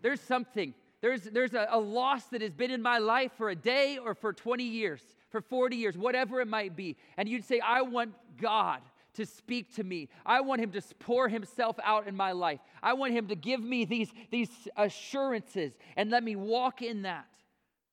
There's 0.00 0.20
something, 0.20 0.74
there's, 1.00 1.22
there's 1.22 1.54
a, 1.54 1.66
a 1.70 1.78
loss 1.78 2.24
that 2.26 2.42
has 2.42 2.52
been 2.52 2.70
in 2.70 2.82
my 2.82 2.98
life 2.98 3.32
for 3.36 3.50
a 3.50 3.56
day 3.56 3.98
or 3.98 4.14
for 4.14 4.32
20 4.32 4.64
years, 4.64 5.00
for 5.30 5.40
40 5.40 5.76
years, 5.76 5.98
whatever 5.98 6.40
it 6.40 6.48
might 6.48 6.76
be. 6.76 6.96
And 7.16 7.28
you'd 7.28 7.44
say, 7.44 7.60
I 7.60 7.82
want 7.82 8.14
God 8.40 8.80
to 9.14 9.26
speak 9.26 9.74
to 9.76 9.84
me. 9.84 10.08
I 10.24 10.40
want 10.40 10.60
him 10.60 10.72
to 10.72 10.82
pour 10.98 11.28
himself 11.28 11.76
out 11.84 12.06
in 12.06 12.16
my 12.16 12.32
life. 12.32 12.60
I 12.82 12.94
want 12.94 13.12
him 13.12 13.28
to 13.28 13.36
give 13.36 13.62
me 13.62 13.84
these, 13.84 14.10
these 14.30 14.50
assurances 14.76 15.72
and 15.96 16.10
let 16.10 16.22
me 16.24 16.36
walk 16.36 16.82
in 16.82 17.02
that. 17.02 17.26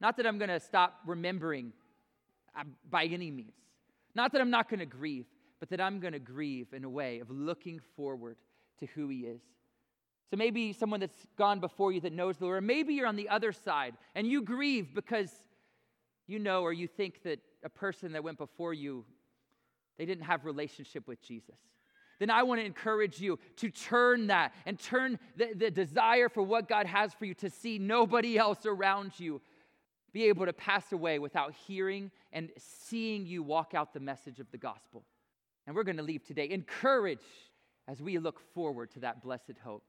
Not 0.01 0.17
that 0.17 0.25
I'm 0.25 0.37
going 0.37 0.49
to 0.49 0.59
stop 0.59 0.99
remembering 1.05 1.73
uh, 2.57 2.63
by 2.89 3.05
any 3.05 3.31
means. 3.31 3.51
Not 4.15 4.31
that 4.31 4.41
I'm 4.41 4.49
not 4.49 4.69
going 4.69 4.79
to 4.79 4.85
grieve, 4.85 5.25
but 5.59 5.69
that 5.69 5.81
I'm 5.81 5.99
going 5.99 6.13
to 6.13 6.19
grieve 6.19 6.67
in 6.73 6.83
a 6.83 6.89
way 6.89 7.19
of 7.19 7.29
looking 7.29 7.79
forward 7.95 8.37
to 8.79 8.85
who 8.87 9.09
he 9.09 9.19
is. 9.19 9.41
So 10.29 10.37
maybe 10.37 10.73
someone 10.73 10.99
that's 10.99 11.25
gone 11.37 11.59
before 11.59 11.91
you 11.91 12.01
that 12.01 12.13
knows 12.13 12.37
the 12.37 12.45
Lord, 12.45 12.57
or 12.59 12.61
maybe 12.61 12.93
you're 12.93 13.07
on 13.07 13.15
the 13.15 13.29
other 13.29 13.51
side 13.51 13.95
and 14.15 14.27
you 14.27 14.43
grieve 14.43 14.93
because 14.93 15.31
you 16.27 16.39
know 16.39 16.61
or 16.61 16.71
you 16.71 16.87
think 16.87 17.23
that 17.23 17.39
a 17.63 17.69
person 17.69 18.11
that 18.13 18.23
went 18.23 18.37
before 18.37 18.73
you 18.73 19.05
they 19.99 20.05
didn't 20.05 20.23
have 20.23 20.45
relationship 20.45 21.07
with 21.07 21.21
Jesus. 21.21 21.57
Then 22.19 22.29
I 22.29 22.43
want 22.43 22.61
to 22.61 22.65
encourage 22.65 23.19
you 23.19 23.37
to 23.57 23.69
turn 23.69 24.27
that 24.27 24.53
and 24.65 24.79
turn 24.79 25.19
the, 25.35 25.53
the 25.53 25.69
desire 25.69 26.29
for 26.29 26.41
what 26.41 26.67
God 26.67 26.85
has 26.85 27.13
for 27.13 27.25
you 27.25 27.33
to 27.35 27.49
see 27.49 27.77
nobody 27.77 28.37
else 28.37 28.65
around 28.65 29.11
you 29.17 29.41
be 30.11 30.25
able 30.25 30.45
to 30.45 30.53
pass 30.53 30.91
away 30.91 31.19
without 31.19 31.53
hearing 31.67 32.11
and 32.33 32.49
seeing 32.57 33.25
you 33.25 33.43
walk 33.43 33.73
out 33.75 33.93
the 33.93 33.99
message 33.99 34.39
of 34.39 34.49
the 34.51 34.57
gospel. 34.57 35.03
And 35.67 35.75
we're 35.75 35.83
going 35.83 35.97
to 35.97 36.03
leave 36.03 36.25
today 36.25 36.49
encouraged 36.49 37.21
as 37.87 38.01
we 38.01 38.17
look 38.17 38.39
forward 38.53 38.91
to 38.91 39.01
that 39.01 39.21
blessed 39.21 39.53
hope. 39.63 39.83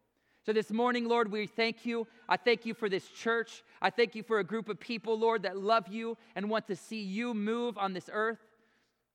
So, 0.44 0.52
this 0.52 0.70
morning, 0.70 1.06
Lord, 1.06 1.30
we 1.30 1.46
thank 1.46 1.86
you. 1.86 2.06
I 2.28 2.36
thank 2.36 2.66
you 2.66 2.74
for 2.74 2.88
this 2.88 3.06
church. 3.08 3.62
I 3.80 3.90
thank 3.90 4.14
you 4.14 4.22
for 4.22 4.38
a 4.38 4.44
group 4.44 4.68
of 4.68 4.80
people, 4.80 5.18
Lord, 5.18 5.42
that 5.42 5.56
love 5.56 5.86
you 5.88 6.16
and 6.34 6.48
want 6.48 6.66
to 6.68 6.76
see 6.76 7.02
you 7.02 7.34
move 7.34 7.76
on 7.76 7.92
this 7.92 8.08
earth. 8.12 8.38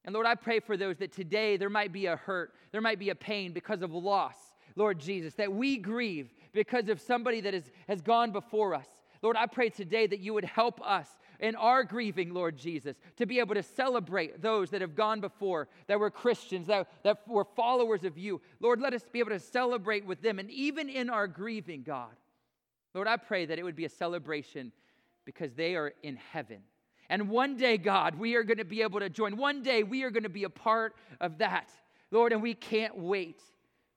And 0.05 0.13
Lord, 0.13 0.27
I 0.27 0.35
pray 0.35 0.59
for 0.59 0.77
those 0.77 0.97
that 0.97 1.11
today 1.11 1.57
there 1.57 1.69
might 1.69 1.91
be 1.91 2.05
a 2.05 2.15
hurt, 2.15 2.53
there 2.71 2.81
might 2.81 2.99
be 2.99 3.09
a 3.09 3.15
pain 3.15 3.51
because 3.53 3.81
of 3.81 3.91
loss, 3.91 4.35
Lord 4.75 4.99
Jesus, 4.99 5.33
that 5.33 5.51
we 5.51 5.77
grieve 5.77 6.31
because 6.53 6.89
of 6.89 7.01
somebody 7.01 7.41
that 7.41 7.53
is, 7.53 7.71
has 7.87 8.01
gone 8.01 8.31
before 8.31 8.75
us. 8.75 8.87
Lord, 9.23 9.35
I 9.35 9.47
pray 9.47 9.69
today 9.69 10.05
that 10.05 10.19
you 10.19 10.35
would 10.35 10.45
help 10.45 10.79
us 10.85 11.09
in 11.39 11.55
our 11.55 11.83
grieving, 11.83 12.33
Lord 12.33 12.55
Jesus, 12.55 12.95
to 13.17 13.25
be 13.25 13.39
able 13.39 13.55
to 13.55 13.63
celebrate 13.63 14.41
those 14.41 14.69
that 14.69 14.81
have 14.81 14.95
gone 14.95 15.21
before, 15.21 15.67
that 15.87 15.99
were 15.99 16.11
Christians, 16.11 16.67
that, 16.67 16.87
that 17.03 17.27
were 17.27 17.43
followers 17.43 18.03
of 18.03 18.17
you. 18.17 18.41
Lord, 18.59 18.79
let 18.79 18.93
us 18.93 19.03
be 19.11 19.19
able 19.19 19.31
to 19.31 19.39
celebrate 19.39 20.05
with 20.05 20.21
them. 20.21 20.37
And 20.37 20.51
even 20.51 20.87
in 20.87 21.09
our 21.09 21.27
grieving, 21.27 21.81
God, 21.81 22.15
Lord, 22.93 23.07
I 23.07 23.17
pray 23.17 23.47
that 23.47 23.57
it 23.57 23.63
would 23.63 23.75
be 23.75 23.85
a 23.85 23.89
celebration 23.89 24.71
because 25.25 25.53
they 25.53 25.75
are 25.75 25.93
in 26.03 26.15
heaven. 26.15 26.59
And 27.09 27.29
one 27.29 27.55
day, 27.55 27.77
God, 27.77 28.15
we 28.15 28.35
are 28.35 28.43
going 28.43 28.57
to 28.57 28.65
be 28.65 28.81
able 28.81 28.99
to 28.99 29.09
join. 29.09 29.37
One 29.37 29.61
day, 29.61 29.83
we 29.83 30.03
are 30.03 30.09
going 30.09 30.23
to 30.23 30.29
be 30.29 30.43
a 30.43 30.49
part 30.49 30.95
of 31.21 31.37
that, 31.37 31.69
Lord, 32.11 32.33
and 32.33 32.41
we 32.41 32.53
can't 32.53 32.97
wait. 32.97 33.41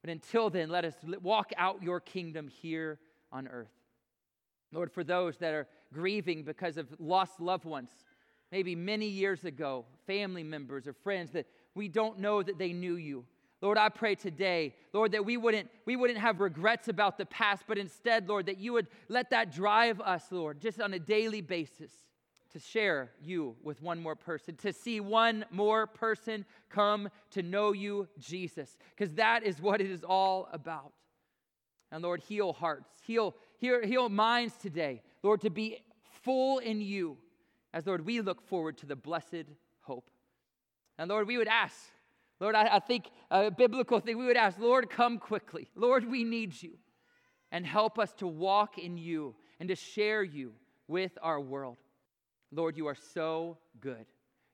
But 0.03 0.11
until 0.11 0.51
then, 0.51 0.69
let 0.69 0.85
us 0.85 0.95
walk 1.23 1.53
out 1.57 1.83
your 1.83 2.01
kingdom 2.01 2.49
here 2.49 2.99
on 3.33 3.49
earth. 3.49 3.73
Lord, 4.73 4.93
for 4.93 5.03
those 5.03 5.39
that 5.39 5.55
are 5.55 5.67
grieving 5.93 6.43
because 6.43 6.77
of 6.77 6.89
lost 6.99 7.41
loved 7.41 7.65
ones, 7.65 7.91
maybe 8.53 8.77
many 8.77 9.07
years 9.07 9.45
ago, 9.45 9.87
family 10.07 10.43
members 10.43 10.87
or 10.87 10.93
friends 10.93 11.31
that 11.33 11.47
we 11.75 11.89
don't 11.89 12.19
know 12.19 12.43
that 12.43 12.59
they 12.59 12.73
knew 12.73 12.97
you. 12.97 13.25
Lord, 13.61 13.79
I 13.79 13.89
pray 13.89 14.15
today, 14.15 14.75
Lord, 14.93 15.13
that 15.13 15.25
we 15.25 15.37
wouldn't, 15.37 15.69
we 15.85 15.97
wouldn't 15.97 16.19
have 16.19 16.41
regrets 16.41 16.89
about 16.89 17.19
the 17.19 17.27
past, 17.27 17.65
but 17.67 17.79
instead, 17.79 18.29
Lord, 18.29 18.47
that 18.47 18.59
you 18.59 18.75
would 18.75 18.87
let 19.09 19.31
that 19.31 19.53
drive 19.53 20.01
us, 20.01 20.27
Lord, 20.31 20.61
just 20.61 20.81
on 20.81 20.95
a 20.95 20.99
daily 20.99 21.41
basis 21.41 21.91
to 22.53 22.59
share 22.59 23.11
you 23.21 23.57
with 23.63 23.83
one 23.83 24.01
more 24.01 24.17
person, 24.17 24.57
to 24.57 24.73
see 24.73 25.01
one 25.01 25.45
more 25.51 25.87
person 25.87 26.45
come 26.71 27.09
to 27.31 27.43
know 27.43 27.73
you, 27.73 28.09
Jesus, 28.19 28.77
because 28.97 29.15
that 29.15 29.43
is 29.43 29.61
what 29.61 29.81
it 29.81 29.91
is 29.91 30.03
all 30.03 30.49
about. 30.53 30.93
And 31.91 32.03
Lord, 32.03 32.21
heal 32.21 32.53
hearts, 32.53 32.91
heal, 33.03 33.35
heal, 33.59 33.81
heal 33.85 34.09
minds 34.09 34.55
today, 34.57 35.03
Lord, 35.23 35.41
to 35.43 35.51
be 35.51 35.79
full 36.23 36.59
in 36.59 36.81
you, 36.81 37.17
as 37.73 37.87
Lord, 37.87 38.05
we 38.05 38.21
look 38.21 38.41
forward 38.47 38.79
to 38.79 38.87
the 38.87 38.97
blessed 38.97 39.45
hope. 39.81 40.11
And 40.99 41.09
Lord, 41.09 41.27
we 41.27 41.39
would 41.39 41.49
ask, 41.49 41.77
Lord, 42.41 42.55
I, 42.55 42.77
I 42.77 42.79
think 42.79 43.11
a 43.31 43.51
biblical 43.51 44.01
thing, 44.01 44.19
we 44.19 44.27
would 44.27 44.37
ask, 44.37 44.59
Lord, 44.59 44.91
come 44.91 45.19
quickly. 45.19 45.69
Lord, 45.75 46.09
we 46.09 46.25
need 46.25 46.61
you. 46.63 46.79
And 47.51 47.67
help 47.67 47.99
us 47.99 48.13
to 48.15 48.27
walk 48.27 48.79
in 48.79 48.99
you 48.99 49.35
and 49.59 49.69
to 49.71 49.75
share 49.75 50.23
you 50.23 50.53
with 50.87 51.17
our 51.23 51.41
world. 51.41 51.79
Lord, 52.53 52.77
you 52.77 52.87
are 52.87 52.97
so 53.15 53.59
good. 53.81 54.07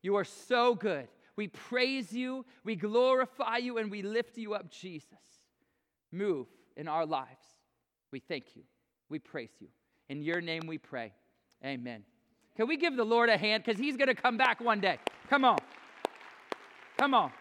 You 0.02 0.16
are 0.16 0.24
so 0.24 0.74
good. 0.74 1.08
We 1.36 1.48
praise 1.48 2.12
you, 2.12 2.44
we 2.62 2.76
glorify 2.76 3.56
you, 3.56 3.78
and 3.78 3.90
we 3.90 4.02
lift 4.02 4.38
you 4.38 4.54
up, 4.54 4.70
Jesus. 4.70 5.08
Move 6.12 6.46
in 6.76 6.86
our 6.86 7.06
lives. 7.06 7.44
We 8.12 8.20
thank 8.20 8.54
you. 8.54 8.62
We 9.08 9.18
praise 9.18 9.50
you. 9.60 9.68
In 10.08 10.22
your 10.22 10.40
name 10.40 10.62
we 10.66 10.78
pray. 10.78 11.12
Amen. 11.64 12.04
Can 12.56 12.68
we 12.68 12.76
give 12.76 12.96
the 12.96 13.04
Lord 13.04 13.30
a 13.30 13.36
hand? 13.36 13.64
Because 13.64 13.80
he's 13.80 13.96
going 13.96 14.08
to 14.08 14.14
come 14.14 14.36
back 14.36 14.60
one 14.60 14.80
day. 14.80 14.98
Come 15.28 15.44
on. 15.44 15.58
Come 16.98 17.14
on. 17.14 17.32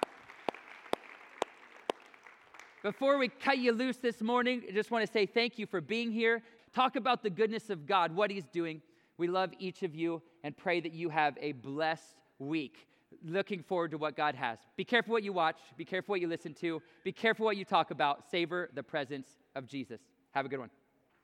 Before 2.82 3.18
we 3.18 3.28
cut 3.28 3.60
you 3.60 3.72
loose 3.72 3.98
this 3.98 4.22
morning, 4.22 4.64
I 4.68 4.72
just 4.72 4.92
want 4.92 5.06
to 5.06 5.12
say 5.12 5.26
thank 5.26 5.60
you 5.60 5.68
for 5.68 5.80
being 5.80 6.12
here. 6.12 6.42
Talk 6.74 6.96
about 6.96 7.22
the 7.22 7.30
goodness 7.30 7.70
of 7.70 7.86
God, 7.86 8.16
what 8.16 8.32
he's 8.32 8.48
doing. 8.48 8.82
We 9.18 9.28
love 9.28 9.52
each 9.60 9.84
of 9.84 9.96
you 9.96 10.22
and 10.44 10.56
pray 10.56 10.80
that 10.80 10.94
you 10.94 11.10
have 11.10 11.38
a 11.42 11.54
blessed 11.54 12.16
week 12.40 12.88
looking 13.24 13.62
forward 13.62 13.92
to 13.92 13.98
what 13.98 14.16
God 14.18 14.36
has. 14.36 14.60
Be 14.76 14.84
careful 14.84 15.14
what 15.14 15.24
you 15.24 15.34
watch, 15.34 15.58
be 15.78 15.86
careful 15.86 16.14
what 16.14 16.22
you 16.22 16.28
listen 16.28 16.54
to, 16.56 16.82
be 17.04 17.12
careful 17.12 17.46
what 17.46 17.58
you 17.58 17.66
talk 17.66 17.92
about. 17.92 18.30
Savor 18.30 18.70
the 18.74 18.84
presence 18.84 19.28
of 19.56 19.68
Jesus. 19.68 20.02
Have 20.32 20.46
a 20.46 20.50
good 20.50 20.60
one. 20.60 20.70